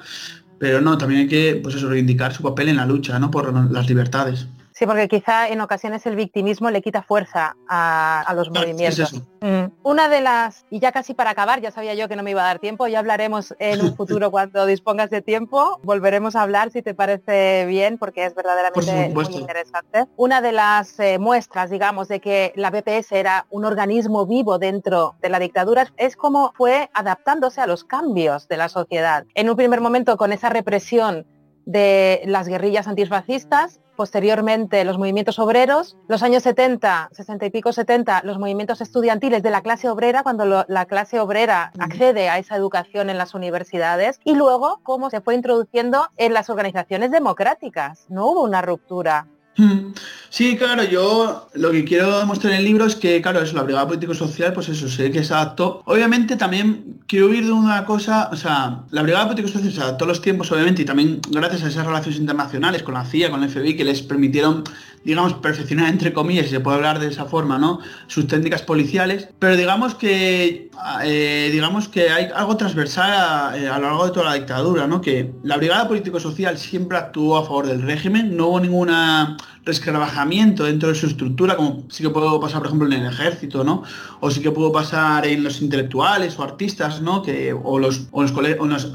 pero 0.60 0.82
no, 0.82 0.98
también 0.98 1.22
hay 1.22 1.28
que, 1.28 1.60
pues 1.62 1.76
eso, 1.76 1.89
reivindicar 1.89 2.34
su 2.34 2.43
papel 2.43 2.70
en 2.70 2.78
la 2.78 2.86
lucha, 2.86 3.20
¿no? 3.20 3.32
Por 3.32 3.72
las 3.72 3.88
libertades. 3.88 4.48
Sí, 4.77 4.85
porque 4.85 5.07
quizá 5.07 5.49
en 5.49 5.59
ocasiones 5.59 6.05
el 6.05 6.15
victimismo 6.15 6.69
le 6.69 6.83
quita 6.83 7.01
fuerza 7.01 7.55
a, 7.67 8.31
los 8.35 8.51
movimientos. 8.51 9.11
Mm. 9.41 9.71
Una 9.81 10.07
de 10.07 10.21
las, 10.21 10.67
y 10.69 10.79
ya 10.79 10.91
casi 10.91 11.15
para 11.15 11.31
acabar, 11.31 11.61
ya 11.61 11.71
sabía 11.71 11.95
yo 11.95 12.07
que 12.07 12.15
no 12.15 12.21
me 12.21 12.29
iba 12.29 12.43
a 12.43 12.45
dar 12.45 12.59
tiempo, 12.59 12.85
ya 12.85 12.99
hablaremos 12.99 13.55
en 13.57 13.81
un 13.81 13.95
futuro 13.97 14.29
cuando 14.29 14.67
dispongas 14.67 15.09
de 15.09 15.23
tiempo, 15.23 15.79
volveremos 15.81 16.35
a 16.35 16.43
hablar 16.43 16.69
si 16.69 16.83
te 16.83 16.93
parece 16.93 17.65
bien, 17.65 17.97
porque 17.97 18.23
es 18.25 18.35
verdaderamente 18.35 19.09
muy 19.09 19.25
interesante. 19.33 20.05
Una 20.15 20.41
de 20.41 20.51
las 20.51 20.99
eh, 20.99 21.17
muestras, 21.17 21.71
digamos, 21.71 22.07
de 22.07 22.19
que 22.19 22.53
la 22.55 22.69
BPS 22.69 23.13
era 23.13 23.47
un 23.49 23.65
organismo 23.65 24.27
vivo 24.27 24.59
dentro 24.59 25.15
de 25.23 25.29
la 25.29 25.39
dictadura 25.39 25.91
es 25.97 26.15
cómo 26.15 26.53
fue 26.55 26.91
adaptándose 26.93 27.61
a 27.61 27.65
los 27.65 27.83
cambios 27.83 28.47
de 28.47 28.57
la 28.57 28.69
sociedad. 28.69 29.25
En 29.33 29.49
un 29.49 29.55
primer 29.55 29.81
momento 29.81 30.17
con 30.17 30.33
esa 30.33 30.49
represión 30.49 31.25
de 31.67 32.21
las 32.25 32.47
guerrillas 32.47 32.88
antifascistas, 32.88 33.82
posteriormente 33.97 34.86
los 34.86 34.97
movimientos 34.97 35.38
obreros, 35.38 35.97
los 36.08 36.23
años 36.23 36.43
70, 36.43 37.10
60 37.12 37.45
y 37.45 37.49
pico 37.49 37.73
70, 37.73 38.21
los 38.23 38.39
movimientos 38.39 38.80
estudiantiles 38.80 39.43
de 39.43 39.49
la 39.49 39.62
clase 39.62 39.89
obrera, 39.89 40.23
cuando 40.23 40.65
la 40.65 40.86
clase 40.86 41.19
obrera 41.19 41.73
accede 41.77 42.30
a 42.30 42.38
esa 42.38 42.56
educación 42.56 43.10
en 43.10 43.17
las 43.17 43.36
universidades, 43.36 44.21
y 44.23 44.36
luego 44.36 44.80
cómo 44.84 45.10
se 45.10 45.19
fue 45.19 45.36
introduciendo 45.36 46.08
en 46.15 46.34
las 46.34 46.49
organizaciones 46.49 47.12
democráticas. 47.12 48.06
No 48.08 48.27
hubo 48.27 48.43
una 48.43 48.62
ruptura. 48.62 49.27
Sí, 50.30 50.58
claro, 50.58 50.84
yo 50.84 51.50
lo 51.54 51.72
que 51.72 51.86
quiero 51.86 52.20
demostrar 52.20 52.54
en 52.54 52.60
el 52.60 52.65
libro 52.65 52.86
es 52.86 52.96
que, 52.96 53.22
claro, 53.22 53.41
eso, 53.41 53.56
la 53.56 53.63
brigada 53.63 53.88
político-social, 53.88 54.54
pues 54.54 54.67
eso, 54.70 54.89
sé 54.89 55.10
que 55.10 55.24
se 55.24 55.34
adaptó. 55.34 55.82
Obviamente 55.86 56.36
también 56.36 57.00
quiero 57.08 57.28
huir 57.28 57.46
de 57.46 57.54
una 57.54 57.86
cosa, 57.86 58.30
o 58.32 58.36
sea, 58.36 58.82
la 58.91 59.04
brigada 59.04 59.26
político-social 59.26 59.72
se 59.72 59.82
adaptó 59.82 60.06
a 60.06 60.10
los 60.10 60.22
tiempos, 60.22 60.52
obviamente, 60.52 60.82
y 60.82 60.86
también 60.86 61.22
gracias 61.32 61.63
a 61.63 61.67
esas 61.70 61.86
relaciones 61.86 62.20
internacionales 62.20 62.84
con 62.84 62.93
la 62.93 63.06
CIA, 63.06 63.32
con 63.32 63.41
el 63.41 63.50
FBI, 63.50 63.78
que 63.78 63.86
les 63.86 64.02
permitieron 64.02 64.63
digamos, 65.03 65.33
perfeccionar 65.36 65.89
entre 65.89 66.13
comillas, 66.13 66.45
si 66.45 66.51
se 66.51 66.60
puede 66.60 66.77
hablar 66.77 66.99
de 66.99 67.07
esa 67.07 67.25
forma, 67.25 67.57
¿no? 67.57 67.79
Sus 68.07 68.27
técnicas 68.27 68.62
policiales, 68.62 69.29
pero 69.39 69.55
digamos 69.55 69.95
que, 69.95 70.69
eh, 71.03 71.49
digamos 71.51 71.88
que 71.88 72.10
hay 72.10 72.29
algo 72.36 72.57
transversal 72.57 73.12
a, 73.12 73.57
eh, 73.57 73.67
a, 73.67 73.79
lo 73.79 73.88
largo 73.88 74.05
de 74.05 74.12
toda 74.12 74.25
la 74.25 74.33
dictadura, 74.33 74.88
¿no? 74.88 75.01
Que 75.01 75.31
la 75.43 75.57
brigada 75.57 75.88
político-social 75.88 76.57
siempre 76.57 76.97
actuó 76.97 77.38
a 77.38 77.43
favor 77.43 77.67
del 77.67 77.81
régimen, 77.81 78.36
no 78.36 78.47
hubo 78.47 78.60
ninguna 78.60 79.38
resquebrajamiento 79.67 80.63
dentro 80.63 80.89
de 80.89 80.95
su 80.95 81.06
estructura, 81.06 81.56
como 81.56 81.84
sí 81.89 82.01
que 82.01 82.10
puedo 82.10 82.39
pasar, 82.39 82.60
por 82.60 82.67
ejemplo, 82.67 82.88
en 82.88 82.93
el 82.93 83.06
ejército, 83.06 83.63
¿no? 83.63 83.84
O 84.21 84.32
sí 84.32 84.41
que 84.41 84.49
puedo 84.49 84.71
pasar 84.71 85.27
en 85.27 85.43
los 85.43 85.62
intelectuales 85.62 86.39
o 86.39 86.43
artistas, 86.43 87.01
¿no? 87.01 87.21
Que, 87.21 87.53
o 87.53 87.77
los, 87.77 88.08
o 88.12 88.23
los, 88.23 88.32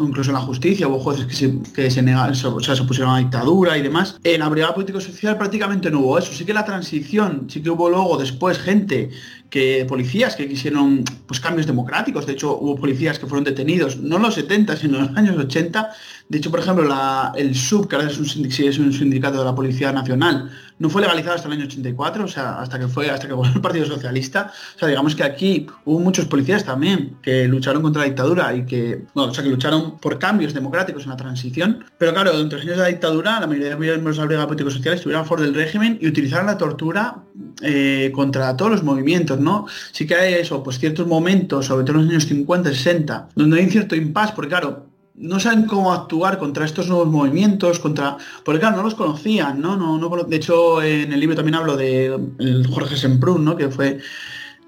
incluso 0.00 0.30
en 0.30 0.34
la 0.34 0.40
justicia, 0.40 0.88
hubo 0.88 0.98
jueces 0.98 1.26
que 1.26 1.34
se, 1.34 1.58
que 1.74 1.90
se 1.90 2.02
negaron, 2.02 2.32
o 2.32 2.60
sea, 2.60 2.74
se 2.74 2.82
opusieron 2.82 3.12
a 3.12 3.16
la 3.16 3.20
dictadura 3.20 3.78
y 3.78 3.82
demás. 3.82 4.18
En 4.24 4.40
la 4.40 4.48
brigada 4.48 4.74
político-social 4.74 5.38
prácticamente 5.38 5.90
no 5.90 6.00
hubo 6.00 6.18
eso. 6.18 6.32
Sí 6.32 6.44
que 6.44 6.54
la 6.54 6.64
transición, 6.64 7.46
sí 7.48 7.62
que 7.62 7.70
hubo 7.70 7.88
luego 7.88 8.16
después 8.16 8.58
gente 8.58 9.10
que 9.52 9.84
policías 9.86 10.34
que 10.34 10.48
quisieron 10.48 11.04
pues 11.26 11.38
cambios 11.38 11.66
democráticos. 11.66 12.24
De 12.26 12.32
hecho, 12.32 12.56
hubo 12.56 12.74
policías 12.76 13.18
que 13.18 13.26
fueron 13.26 13.44
detenidos, 13.44 13.98
no 13.98 14.16
en 14.16 14.22
los 14.22 14.34
70, 14.34 14.76
sino 14.76 14.96
en 14.96 15.06
los 15.08 15.16
años 15.16 15.36
80. 15.36 15.90
De 16.32 16.38
hecho, 16.38 16.50
por 16.50 16.60
ejemplo, 16.60 16.88
el 17.36 17.54
SUB, 17.54 17.88
que 17.88 17.96
ahora 17.96 18.08
es 18.08 18.16
un, 18.16 18.46
es 18.46 18.78
un 18.78 18.90
sindicato 18.90 19.40
de 19.40 19.44
la 19.44 19.54
Policía 19.54 19.92
Nacional, 19.92 20.50
no 20.78 20.88
fue 20.88 21.02
legalizado 21.02 21.36
hasta 21.36 21.46
el 21.46 21.52
año 21.52 21.66
84, 21.66 22.24
o 22.24 22.26
sea, 22.26 22.58
hasta 22.58 22.78
que 22.78 22.88
fue, 22.88 23.10
hasta 23.10 23.26
que 23.26 23.34
volvió 23.34 23.52
el 23.54 23.60
Partido 23.60 23.84
Socialista. 23.84 24.50
O 24.74 24.78
sea, 24.78 24.88
digamos 24.88 25.14
que 25.14 25.24
aquí 25.24 25.66
hubo 25.84 25.98
muchos 26.00 26.24
policías 26.24 26.64
también 26.64 27.18
que 27.20 27.46
lucharon 27.46 27.82
contra 27.82 28.00
la 28.00 28.06
dictadura 28.06 28.56
y 28.56 28.64
que, 28.64 29.04
o 29.12 29.34
sea, 29.34 29.44
que 29.44 29.50
lucharon 29.50 29.98
por 29.98 30.18
cambios 30.18 30.54
democráticos 30.54 31.02
en 31.04 31.10
la 31.10 31.18
transición. 31.18 31.84
Pero 31.98 32.14
claro, 32.14 32.34
de 32.34 32.44
los 32.44 32.62
años 32.62 32.78
de 32.78 32.82
la 32.82 32.88
dictadura, 32.88 33.38
la 33.38 33.46
mayoría 33.46 33.66
de 33.66 33.74
los 33.74 33.80
miembros 33.80 34.16
de 34.16 34.22
la 34.22 34.26
Brigada 34.26 34.46
Político 34.46 34.70
Social 34.70 34.94
estuvieron 34.94 35.26
a 35.26 35.28
favor 35.28 35.42
del 35.42 35.54
régimen 35.54 35.98
y 36.00 36.08
utilizaron 36.08 36.46
la 36.46 36.56
tortura 36.56 37.16
eh, 37.60 38.10
contra 38.14 38.56
todos 38.56 38.70
los 38.70 38.82
movimientos, 38.82 39.38
¿no? 39.38 39.66
Sí 39.92 40.06
que 40.06 40.14
hay 40.14 40.32
eso, 40.32 40.62
pues 40.62 40.78
ciertos 40.78 41.06
momentos, 41.06 41.66
sobre 41.66 41.84
todo 41.84 41.98
en 41.98 42.04
los 42.04 42.10
años 42.10 42.24
50, 42.24 42.70
60, 42.70 43.28
donde 43.34 43.58
hay 43.58 43.66
un 43.66 43.70
cierto 43.70 43.94
impas, 43.94 44.32
porque 44.32 44.48
claro, 44.48 44.91
no 45.14 45.40
saben 45.40 45.66
cómo 45.66 45.92
actuar 45.92 46.38
contra 46.38 46.64
estos 46.64 46.88
nuevos 46.88 47.08
movimientos, 47.08 47.78
contra. 47.78 48.16
Porque 48.44 48.60
claro, 48.60 48.76
no 48.76 48.82
los 48.82 48.94
conocían, 48.94 49.60
¿no? 49.60 49.76
no, 49.76 49.98
no 49.98 50.24
de 50.24 50.36
hecho, 50.36 50.82
en 50.82 51.12
el 51.12 51.20
libro 51.20 51.36
también 51.36 51.54
hablo 51.54 51.76
de 51.76 52.18
Jorge 52.70 52.96
Semprún, 52.96 53.44
¿no? 53.44 53.56
Que 53.56 53.68
fue 53.68 54.00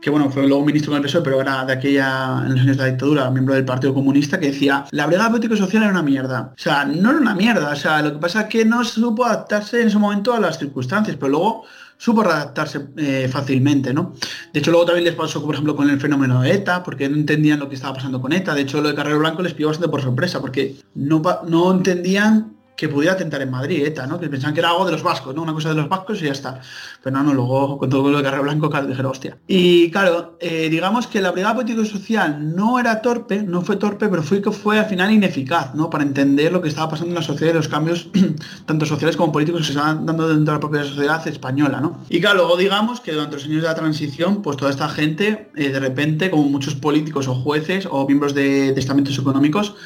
que 0.05 0.11
bueno, 0.11 0.29
fue 0.29 0.47
luego 0.47 0.63
ministro 0.63 0.93
del 0.93 1.03
PSOE, 1.03 1.23
pero 1.23 1.41
era 1.41 1.65
de 1.65 1.73
aquella, 1.73 2.43
en 2.45 2.53
los 2.53 2.61
años 2.61 2.77
de 2.77 2.83
la 2.83 2.91
dictadura, 2.91 3.31
miembro 3.31 3.55
del 3.55 3.65
Partido 3.65 3.95
Comunista, 3.95 4.39
que 4.39 4.49
decía, 4.49 4.85
la 4.91 5.07
brigada 5.07 5.31
político-social 5.31 5.83
era 5.83 5.93
una 5.93 6.03
mierda. 6.03 6.53
O 6.55 6.59
sea, 6.59 6.85
no 6.85 7.09
era 7.09 7.19
una 7.19 7.35
mierda, 7.35 7.71
o 7.73 7.77
sea, 7.77 8.03
lo 8.03 8.13
que 8.13 8.19
pasa 8.19 8.43
es 8.43 8.49
que 8.49 8.67
no 8.67 8.85
supo 8.85 9.25
adaptarse 9.25 9.81
en 9.81 9.89
ese 9.89 9.99
momento 9.99 10.35
a 10.35 10.41
las 10.41 10.59
circunstancias, 10.59 11.17
pero 11.19 11.31
luego 11.31 11.65
supo 11.97 12.23
adaptarse 12.23 12.81
eh, 12.97 13.29
fácilmente, 13.31 13.93
¿no? 13.93 14.15
De 14.53 14.61
hecho, 14.61 14.71
luego 14.71 14.87
también 14.87 15.05
les 15.05 15.15
pasó, 15.15 15.43
por 15.43 15.55
ejemplo, 15.55 15.77
con 15.77 15.89
el 15.91 16.01
fenómeno 16.01 16.43
de 16.43 16.53
ETA, 16.53 16.83
porque 16.83 17.09
no 17.09 17.17
entendían 17.17 17.61
lo 17.61 17.69
que 17.69 17.75
estaba 17.75 17.95
pasando 17.95 18.21
con 18.21 18.33
ETA. 18.33 18.55
De 18.55 18.63
hecho, 18.63 18.81
lo 18.81 18.89
de 18.89 18.95
Carrero 18.95 19.19
Blanco 19.19 19.43
les 19.43 19.55
pilló 19.55 19.69
bastante 19.69 19.91
por 19.91 20.03
sorpresa, 20.03 20.41
porque 20.41 20.77
no, 20.95 21.23
no 21.47 21.73
entendían 21.73 22.55
que 22.77 22.89
pudiera 22.89 23.17
tentar 23.17 23.41
en 23.41 23.51
Madrid, 23.51 23.85
ETA, 23.87 24.07
¿no? 24.07 24.19
Que 24.19 24.29
pensaban 24.29 24.55
que 24.55 24.61
era 24.61 24.71
algo 24.71 24.85
de 24.85 24.93
los 24.93 25.03
vascos, 25.03 25.35
¿no? 25.35 25.43
Una 25.43 25.53
cosa 25.53 25.69
de 25.69 25.77
los 25.77 25.89
vascos 25.89 26.21
y 26.21 26.27
ya 26.27 26.33
está. 26.33 26.61
Pero 27.03 27.17
no, 27.17 27.23
no, 27.23 27.33
luego 27.33 27.79
con 27.79 27.89
todo 27.89 28.11
lo 28.11 28.19
de 28.19 28.25
Carrero 28.25 28.43
Blanco, 28.43 28.69
claro, 28.69 28.87
dijeron, 28.87 29.13
hostia. 29.13 29.39
Y 29.47 29.91
claro, 29.91 30.37
eh, 30.41 30.69
digamos 30.71 31.07
que 31.07 31.21
la 31.21 31.31
brigada 31.31 31.55
político 31.55 31.85
social 31.85 32.55
no 32.55 32.79
era 32.81 33.01
torpe, 33.01 33.43
no 33.43 33.63
fue 33.63 33.77
torpe, 33.77 34.09
pero 34.09 34.23
fue 34.23 34.43
que 34.43 34.51
fue 34.51 34.79
al 34.79 34.87
final 34.87 35.13
ineficaz, 35.13 35.75
¿no? 35.75 35.89
Para 35.89 36.03
entender 36.03 36.53
lo 36.53 36.61
que 36.61 36.69
estaba 36.69 36.91
pasando 36.91 37.11
en 37.11 37.15
la 37.15 37.23
sociedad 37.23 37.53
y 37.53 37.57
los 37.57 37.69
cambios, 37.69 38.09
tanto 38.67 38.87
sociales 38.87 39.17
como 39.17 39.33
políticos, 39.33 39.61
que 39.61 39.67
se 39.67 39.73
estaban 39.73 40.05
dando 40.05 40.29
dentro 40.29 40.53
de 40.53 40.57
la 40.57 40.61
propia 40.61 40.85
sociedad 40.85 41.27
española, 41.29 41.81
¿no? 41.81 42.01
Y 42.09 42.21
claro, 42.21 42.39
luego 42.39 42.57
digamos 42.57 43.01
que 43.01 43.13
durante 43.13 43.37
los 43.37 43.45
años 43.45 43.63
de 43.63 43.69
la 43.69 43.75
transición, 43.75 44.43
pues 44.43 44.57
toda 44.57 44.73
esta 44.73 44.89
gente, 44.89 45.51
eh, 45.55 45.69
de 45.69 45.79
repente, 45.79 46.31
como 46.31 46.45
muchos 46.45 46.75
políticos 46.75 47.29
o 47.29 47.35
jueces 47.35 47.87
o 47.89 48.05
miembros 48.07 48.35
de, 48.35 48.73
de 48.73 48.81
estamentos 48.81 49.17
económicos, 49.17 49.77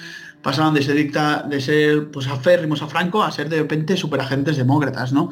pasaron 0.43 0.75
de 0.75 0.83
ser, 0.83 0.97
dicta, 0.97 1.43
de 1.43 1.61
ser 1.61 2.11
pues, 2.11 2.27
aférrimos 2.27 2.83
a 2.83 2.87
Franco 2.87 3.23
a 3.23 3.31
ser 3.31 3.49
de 3.49 3.59
repente 3.59 3.97
superagentes 3.97 4.57
demócratas, 4.57 5.13
¿no? 5.13 5.31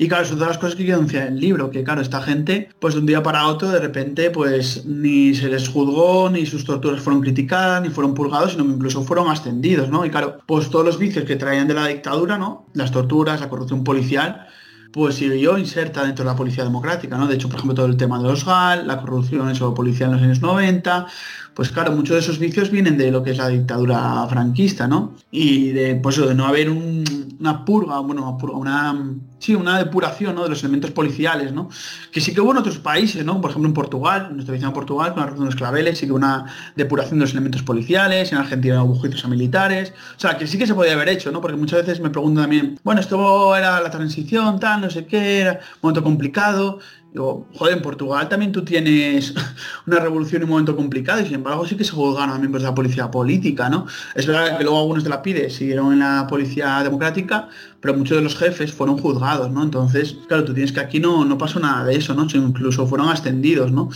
Y 0.00 0.08
claro, 0.08 0.24
son 0.24 0.36
todas 0.36 0.52
las 0.52 0.58
cosas 0.58 0.76
que 0.76 0.84
quiero 0.84 0.96
denunciar 0.96 1.26
en 1.26 1.34
el 1.34 1.40
libro, 1.40 1.70
que 1.70 1.84
claro, 1.84 2.00
esta 2.00 2.22
gente, 2.22 2.70
pues 2.78 2.94
de 2.94 3.00
un 3.00 3.06
día 3.06 3.22
para 3.22 3.46
otro, 3.46 3.68
de 3.68 3.80
repente, 3.80 4.30
pues 4.30 4.86
ni 4.86 5.34
se 5.34 5.48
les 5.48 5.68
juzgó, 5.68 6.30
ni 6.30 6.46
sus 6.46 6.64
torturas 6.64 7.02
fueron 7.02 7.20
criticadas, 7.20 7.82
ni 7.82 7.90
fueron 7.90 8.14
purgados, 8.14 8.52
sino 8.52 8.64
incluso 8.64 9.02
fueron 9.02 9.28
ascendidos, 9.28 9.90
¿no? 9.90 10.06
Y 10.06 10.10
claro, 10.10 10.38
pues 10.46 10.70
todos 10.70 10.86
los 10.86 10.98
vicios 10.98 11.26
que 11.26 11.36
traían 11.36 11.68
de 11.68 11.74
la 11.74 11.86
dictadura, 11.86 12.38
¿no? 12.38 12.64
Las 12.72 12.92
torturas, 12.92 13.42
la 13.42 13.50
corrupción 13.50 13.84
policial, 13.84 14.46
pues 14.90 15.16
siguió 15.16 15.58
inserta 15.58 16.04
dentro 16.04 16.24
de 16.24 16.30
la 16.30 16.36
policía 16.36 16.64
democrática, 16.64 17.18
¿no? 17.18 17.26
De 17.26 17.34
hecho, 17.34 17.48
por 17.48 17.56
ejemplo, 17.56 17.74
todo 17.74 17.86
el 17.86 17.98
tema 17.98 18.18
de 18.18 18.24
los 18.24 18.44
GAL, 18.44 18.86
la 18.86 18.98
corrupción 19.00 19.50
en 19.50 19.60
la 19.60 19.74
policía 19.74 20.06
en 20.06 20.12
los 20.12 20.22
años 20.22 20.40
90, 20.40 21.06
pues 21.54 21.70
claro, 21.70 21.92
muchos 21.92 22.14
de 22.14 22.20
esos 22.20 22.38
vicios 22.38 22.70
vienen 22.70 22.96
de 22.96 23.10
lo 23.10 23.22
que 23.22 23.30
es 23.30 23.38
la 23.38 23.48
dictadura 23.48 24.26
franquista, 24.28 24.86
¿no? 24.86 25.14
Y 25.30 25.70
de, 25.70 25.96
pues, 25.96 26.16
de 26.16 26.34
no 26.34 26.46
haber 26.46 26.70
una 26.70 27.64
purga, 27.64 27.98
bueno, 28.00 28.38
una, 28.52 28.96
sí, 29.38 29.54
una 29.54 29.78
depuración 29.78 30.36
¿no? 30.36 30.44
de 30.44 30.50
los 30.50 30.62
elementos 30.62 30.90
policiales, 30.92 31.52
¿no? 31.52 31.68
Que 32.12 32.20
sí 32.20 32.32
que 32.32 32.40
hubo 32.40 32.52
en 32.52 32.58
otros 32.58 32.78
países, 32.78 33.24
¿no? 33.24 33.40
Por 33.40 33.50
ejemplo, 33.50 33.68
en 33.68 33.74
Portugal, 33.74 34.26
en 34.30 34.36
nuestra 34.36 34.52
vecina 34.52 34.72
Portugal, 34.72 35.12
con 35.12 35.20
la 35.20 35.26
revolución 35.26 35.48
de 35.48 35.54
los 35.54 35.56
claveles, 35.56 35.98
sí 35.98 36.06
que 36.06 36.12
hubo 36.12 36.18
una 36.18 36.46
depuración 36.76 37.18
de 37.18 37.24
los 37.24 37.32
elementos 37.32 37.62
policiales, 37.62 38.32
en 38.32 38.38
Argentina 38.38 38.82
hubo 38.82 38.94
juicios 38.94 39.24
a 39.24 39.28
militares, 39.28 39.92
o 40.16 40.20
sea, 40.20 40.38
que 40.38 40.46
sí 40.46 40.58
que 40.58 40.66
se 40.66 40.74
podía 40.74 40.92
haber 40.92 41.08
hecho, 41.08 41.32
¿no? 41.32 41.40
Porque 41.40 41.56
muchas 41.56 41.80
veces 41.80 42.00
me 42.00 42.10
preguntan 42.10 42.44
también, 42.44 42.78
bueno, 42.84 43.00
esto 43.00 43.56
era 43.56 43.80
la 43.80 43.90
transición, 43.90 44.60
tal, 44.60 44.82
no 44.82 44.90
sé 44.90 45.06
qué, 45.06 45.40
era 45.40 45.52
un 45.52 45.78
momento 45.82 46.02
complicado, 46.02 46.78
Digo, 47.12 47.48
joder, 47.54 47.76
en 47.76 47.82
Portugal 47.82 48.28
también 48.28 48.52
tú 48.52 48.64
tienes 48.64 49.34
una 49.86 49.98
revolución 49.98 50.42
y 50.42 50.44
un 50.44 50.50
momento 50.50 50.76
complicado 50.76 51.20
y 51.20 51.24
sin 51.24 51.34
embargo 51.34 51.66
sí 51.66 51.76
que 51.76 51.82
se 51.82 51.90
juzgan 51.90 52.30
a 52.30 52.38
miembros 52.38 52.62
de 52.62 52.68
la 52.68 52.74
policía 52.74 53.10
política, 53.10 53.68
¿no? 53.68 53.86
Es 54.14 54.28
verdad 54.28 54.56
que 54.56 54.62
luego 54.62 54.78
algunos 54.78 55.02
de 55.02 55.10
la 55.10 55.20
PIDE 55.20 55.50
siguieron 55.50 55.92
en 55.92 55.98
la 55.98 56.28
policía 56.28 56.84
democrática, 56.84 57.48
pero 57.80 57.94
muchos 57.94 58.18
de 58.18 58.22
los 58.22 58.36
jefes 58.36 58.72
fueron 58.72 58.96
juzgados, 58.96 59.50
¿no? 59.50 59.64
Entonces, 59.64 60.18
claro, 60.28 60.44
tú 60.44 60.54
tienes 60.54 60.70
que 60.70 60.78
aquí 60.78 61.00
no, 61.00 61.24
no 61.24 61.36
pasó 61.36 61.58
nada 61.58 61.84
de 61.84 61.96
eso, 61.96 62.14
¿no? 62.14 62.28
incluso 62.32 62.86
fueron 62.86 63.08
ascendidos, 63.08 63.72
¿no? 63.72 63.90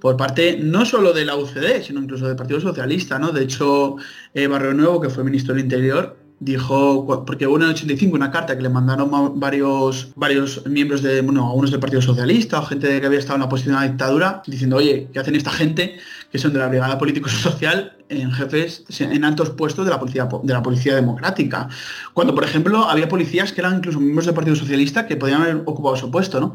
Por 0.00 0.16
parte 0.16 0.58
no 0.60 0.84
solo 0.84 1.12
de 1.12 1.24
la 1.24 1.36
UCD, 1.36 1.82
sino 1.82 2.00
incluso 2.00 2.26
del 2.26 2.34
Partido 2.34 2.60
Socialista, 2.60 3.18
¿no? 3.20 3.30
De 3.30 3.44
hecho, 3.44 3.96
eh, 4.34 4.48
Barrio 4.48 4.74
Nuevo, 4.74 5.00
que 5.00 5.08
fue 5.08 5.22
ministro 5.22 5.54
del 5.54 5.62
Interior, 5.62 6.25
dijo, 6.38 7.24
porque 7.26 7.46
hubo 7.46 7.56
en 7.56 7.62
el 7.62 7.70
85 7.70 8.14
una 8.14 8.30
carta 8.30 8.56
que 8.56 8.62
le 8.62 8.68
mandaron 8.68 9.40
varios, 9.40 10.08
varios 10.16 10.66
miembros 10.66 11.02
de, 11.02 11.22
bueno, 11.22 11.46
algunos 11.46 11.70
del 11.70 11.80
Partido 11.80 12.02
Socialista 12.02 12.60
o 12.60 12.66
gente 12.66 13.00
que 13.00 13.06
había 13.06 13.18
estado 13.18 13.36
en 13.36 13.42
la 13.42 13.48
posición 13.48 13.74
de 13.74 13.80
la 13.80 13.88
dictadura, 13.88 14.42
diciendo, 14.46 14.76
oye, 14.76 15.08
¿qué 15.12 15.18
hacen 15.18 15.34
esta 15.34 15.50
gente 15.50 15.96
que 16.30 16.38
son 16.38 16.52
de 16.52 16.58
la 16.58 16.68
Brigada 16.68 16.98
Político-Social 16.98 17.96
en 18.08 18.30
jefes, 18.32 18.84
en 19.00 19.24
altos 19.24 19.50
puestos 19.50 19.84
de 19.84 19.90
la 19.90 19.98
policía 19.98 20.28
de 20.42 20.52
la 20.52 20.62
policía 20.62 20.94
democrática? 20.94 21.68
Cuando, 22.12 22.34
por 22.34 22.44
ejemplo, 22.44 22.84
había 22.84 23.08
policías 23.08 23.52
que 23.52 23.62
eran 23.62 23.78
incluso 23.78 23.98
miembros 23.98 24.26
del 24.26 24.34
Partido 24.34 24.56
Socialista 24.56 25.06
que 25.06 25.16
podían 25.16 25.42
haber 25.42 25.62
ocupado 25.64 25.96
su 25.96 26.10
puesto, 26.10 26.38
¿no? 26.40 26.54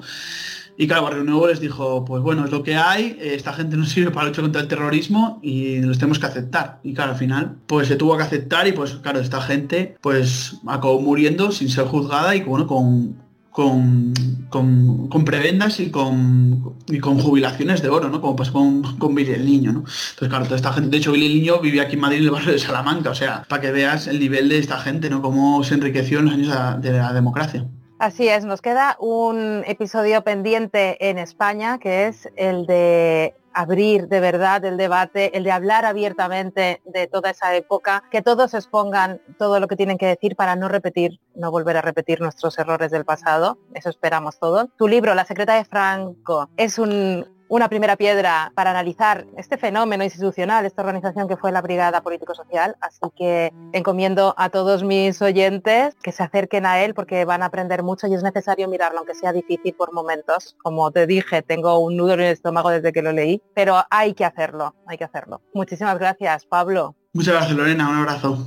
Y 0.82 0.88
claro, 0.88 1.04
Barrio 1.04 1.24
Nuevo 1.24 1.46
les 1.46 1.60
dijo, 1.60 2.04
pues 2.06 2.24
bueno, 2.24 2.44
es 2.44 2.50
lo 2.50 2.64
que 2.64 2.76
hay, 2.76 3.16
esta 3.22 3.54
gente 3.54 3.78
no 3.78 3.86
sirve 3.86 4.10
para 4.10 4.26
luchar 4.26 4.42
contra 4.46 4.64
el 4.64 4.68
terrorismo 4.68 5.38
y 5.44 5.80
los 5.80 6.00
tenemos 6.00 6.18
que 6.18 6.26
aceptar. 6.26 6.80
Y 6.82 6.96
claro, 6.96 7.12
al 7.12 7.20
final, 7.20 7.58
pues 7.68 7.88
se 7.88 7.98
tuvo 7.98 8.18
que 8.18 8.24
aceptar 8.24 8.68
y 8.68 8.72
pues 8.72 8.96
claro, 8.96 9.20
esta 9.20 9.42
gente 9.42 9.96
pues 10.02 10.56
acabó 10.66 11.00
muriendo 11.00 11.52
sin 11.52 11.70
ser 11.70 11.86
juzgada 11.86 12.36
y 12.36 12.42
bueno, 12.42 12.66
con, 12.66 13.16
con, 13.52 14.12
con, 14.50 15.24
prebendas 15.24 15.80
y 15.80 15.92
con, 15.92 16.74
y 16.88 16.98
con 16.98 17.20
jubilaciones 17.20 17.84
de 17.84 17.90
oro, 17.90 18.10
¿no? 18.10 18.20
Como 18.20 18.36
pasó 18.36 18.52
con, 18.52 18.82
con 18.98 19.14
Billy 19.14 19.34
el 19.34 19.46
Niño, 19.46 19.74
¿no? 19.74 19.80
Entonces, 19.82 20.30
claro, 20.30 20.46
toda 20.46 20.56
esta 20.56 20.74
gente, 20.74 20.90
de 20.90 20.98
hecho, 20.98 21.12
Billy 21.12 21.28
el 21.28 21.36
Niño 21.36 21.60
vivía 21.60 21.84
aquí 21.84 21.94
en 21.94 22.02
Madrid, 22.02 22.18
en 22.18 22.24
el 22.24 22.32
barrio 22.32 22.54
de 22.54 22.58
Salamanca, 22.58 23.12
o 23.12 23.16
sea, 23.16 23.44
para 23.48 23.62
que 23.62 23.72
veas 23.72 24.08
el 24.08 24.20
nivel 24.20 24.50
de 24.50 24.58
esta 24.58 24.80
gente, 24.80 25.12
¿no? 25.12 25.22
Cómo 25.22 25.64
se 25.64 25.76
enriqueció 25.76 26.18
en 26.18 26.26
los 26.26 26.34
años 26.34 26.82
de 26.82 26.92
la 26.92 27.14
democracia. 27.14 27.68
Así 28.02 28.28
es, 28.28 28.46
nos 28.46 28.64
queda 28.64 28.98
un 29.00 29.64
episodio 29.68 30.24
pendiente 30.24 31.08
en 31.08 31.20
España, 31.20 31.78
que 31.78 32.08
es 32.08 32.28
el 32.36 32.66
de 32.66 33.36
abrir 33.54 34.08
de 34.08 34.20
verdad 34.20 34.66
el 34.66 34.76
debate, 34.76 35.38
el 35.38 35.44
de 35.44 35.52
hablar 35.52 35.86
abiertamente 35.86 36.82
de 36.84 37.06
toda 37.06 37.30
esa 37.30 37.56
época, 37.56 38.02
que 38.10 38.24
todos 38.24 38.56
expongan 38.56 39.22
todo 39.38 39.60
lo 39.60 39.68
que 39.68 39.76
tienen 39.76 40.00
que 40.00 40.08
decir 40.08 40.36
para 40.36 40.56
no 40.56 40.68
repetir, 40.68 41.20
no 41.36 41.52
volver 41.52 41.78
a 41.78 41.82
repetir 41.84 42.22
nuestros 42.22 42.58
errores 42.58 42.90
del 42.90 43.06
pasado. 43.06 43.60
Eso 43.76 43.90
esperamos 43.90 44.40
todos. 44.40 44.66
Tu 44.78 44.88
libro, 44.88 45.14
La 45.14 45.26
secreta 45.26 45.54
de 45.54 45.64
Franco, 45.64 46.50
es 46.58 46.80
un 46.80 47.28
una 47.52 47.68
primera 47.68 47.98
piedra 47.98 48.54
para 48.56 48.72
analizar 48.72 49.28
este 49.36 49.58
fenómeno 49.58 50.06
institucional, 50.06 50.66
esta 50.66 50.84
organización 50.84 51.28
que 51.28 51.36
fue 51.36 51.52
la 51.52 51.62
Brigada 51.62 52.02
Político-Social. 52.02 52.78
Así 52.80 53.02
que 53.14 53.52
encomiendo 53.74 54.34
a 54.38 54.50
todos 54.50 54.86
mis 54.86 55.22
oyentes 55.22 55.94
que 56.02 56.14
se 56.14 56.24
acerquen 56.24 56.66
a 56.66 56.82
él 56.82 56.94
porque 56.94 57.26
van 57.26 57.44
a 57.44 57.48
aprender 57.48 57.84
mucho 57.84 58.08
y 58.08 58.14
es 58.14 58.24
necesario 58.24 58.70
mirarlo, 58.70 59.00
aunque 59.00 59.16
sea 59.16 59.34
difícil 59.34 59.74
por 59.74 59.92
momentos. 59.92 60.56
Como 60.64 60.92
te 60.92 61.06
dije, 61.06 61.42
tengo 61.42 61.78
un 61.80 61.98
nudo 61.98 62.14
en 62.14 62.22
el 62.22 62.32
estómago 62.32 62.70
desde 62.70 62.94
que 62.94 63.02
lo 63.02 63.12
leí, 63.12 63.42
pero 63.54 63.84
hay 63.90 64.14
que 64.14 64.24
hacerlo, 64.24 64.74
hay 64.88 64.98
que 64.98 65.04
hacerlo. 65.04 65.42
Muchísimas 65.54 66.00
gracias, 66.00 66.46
Pablo. 66.46 66.96
Muchas 67.12 67.34
gracias, 67.34 67.58
Lorena. 67.58 67.90
Un 67.90 67.98
abrazo. 67.98 68.38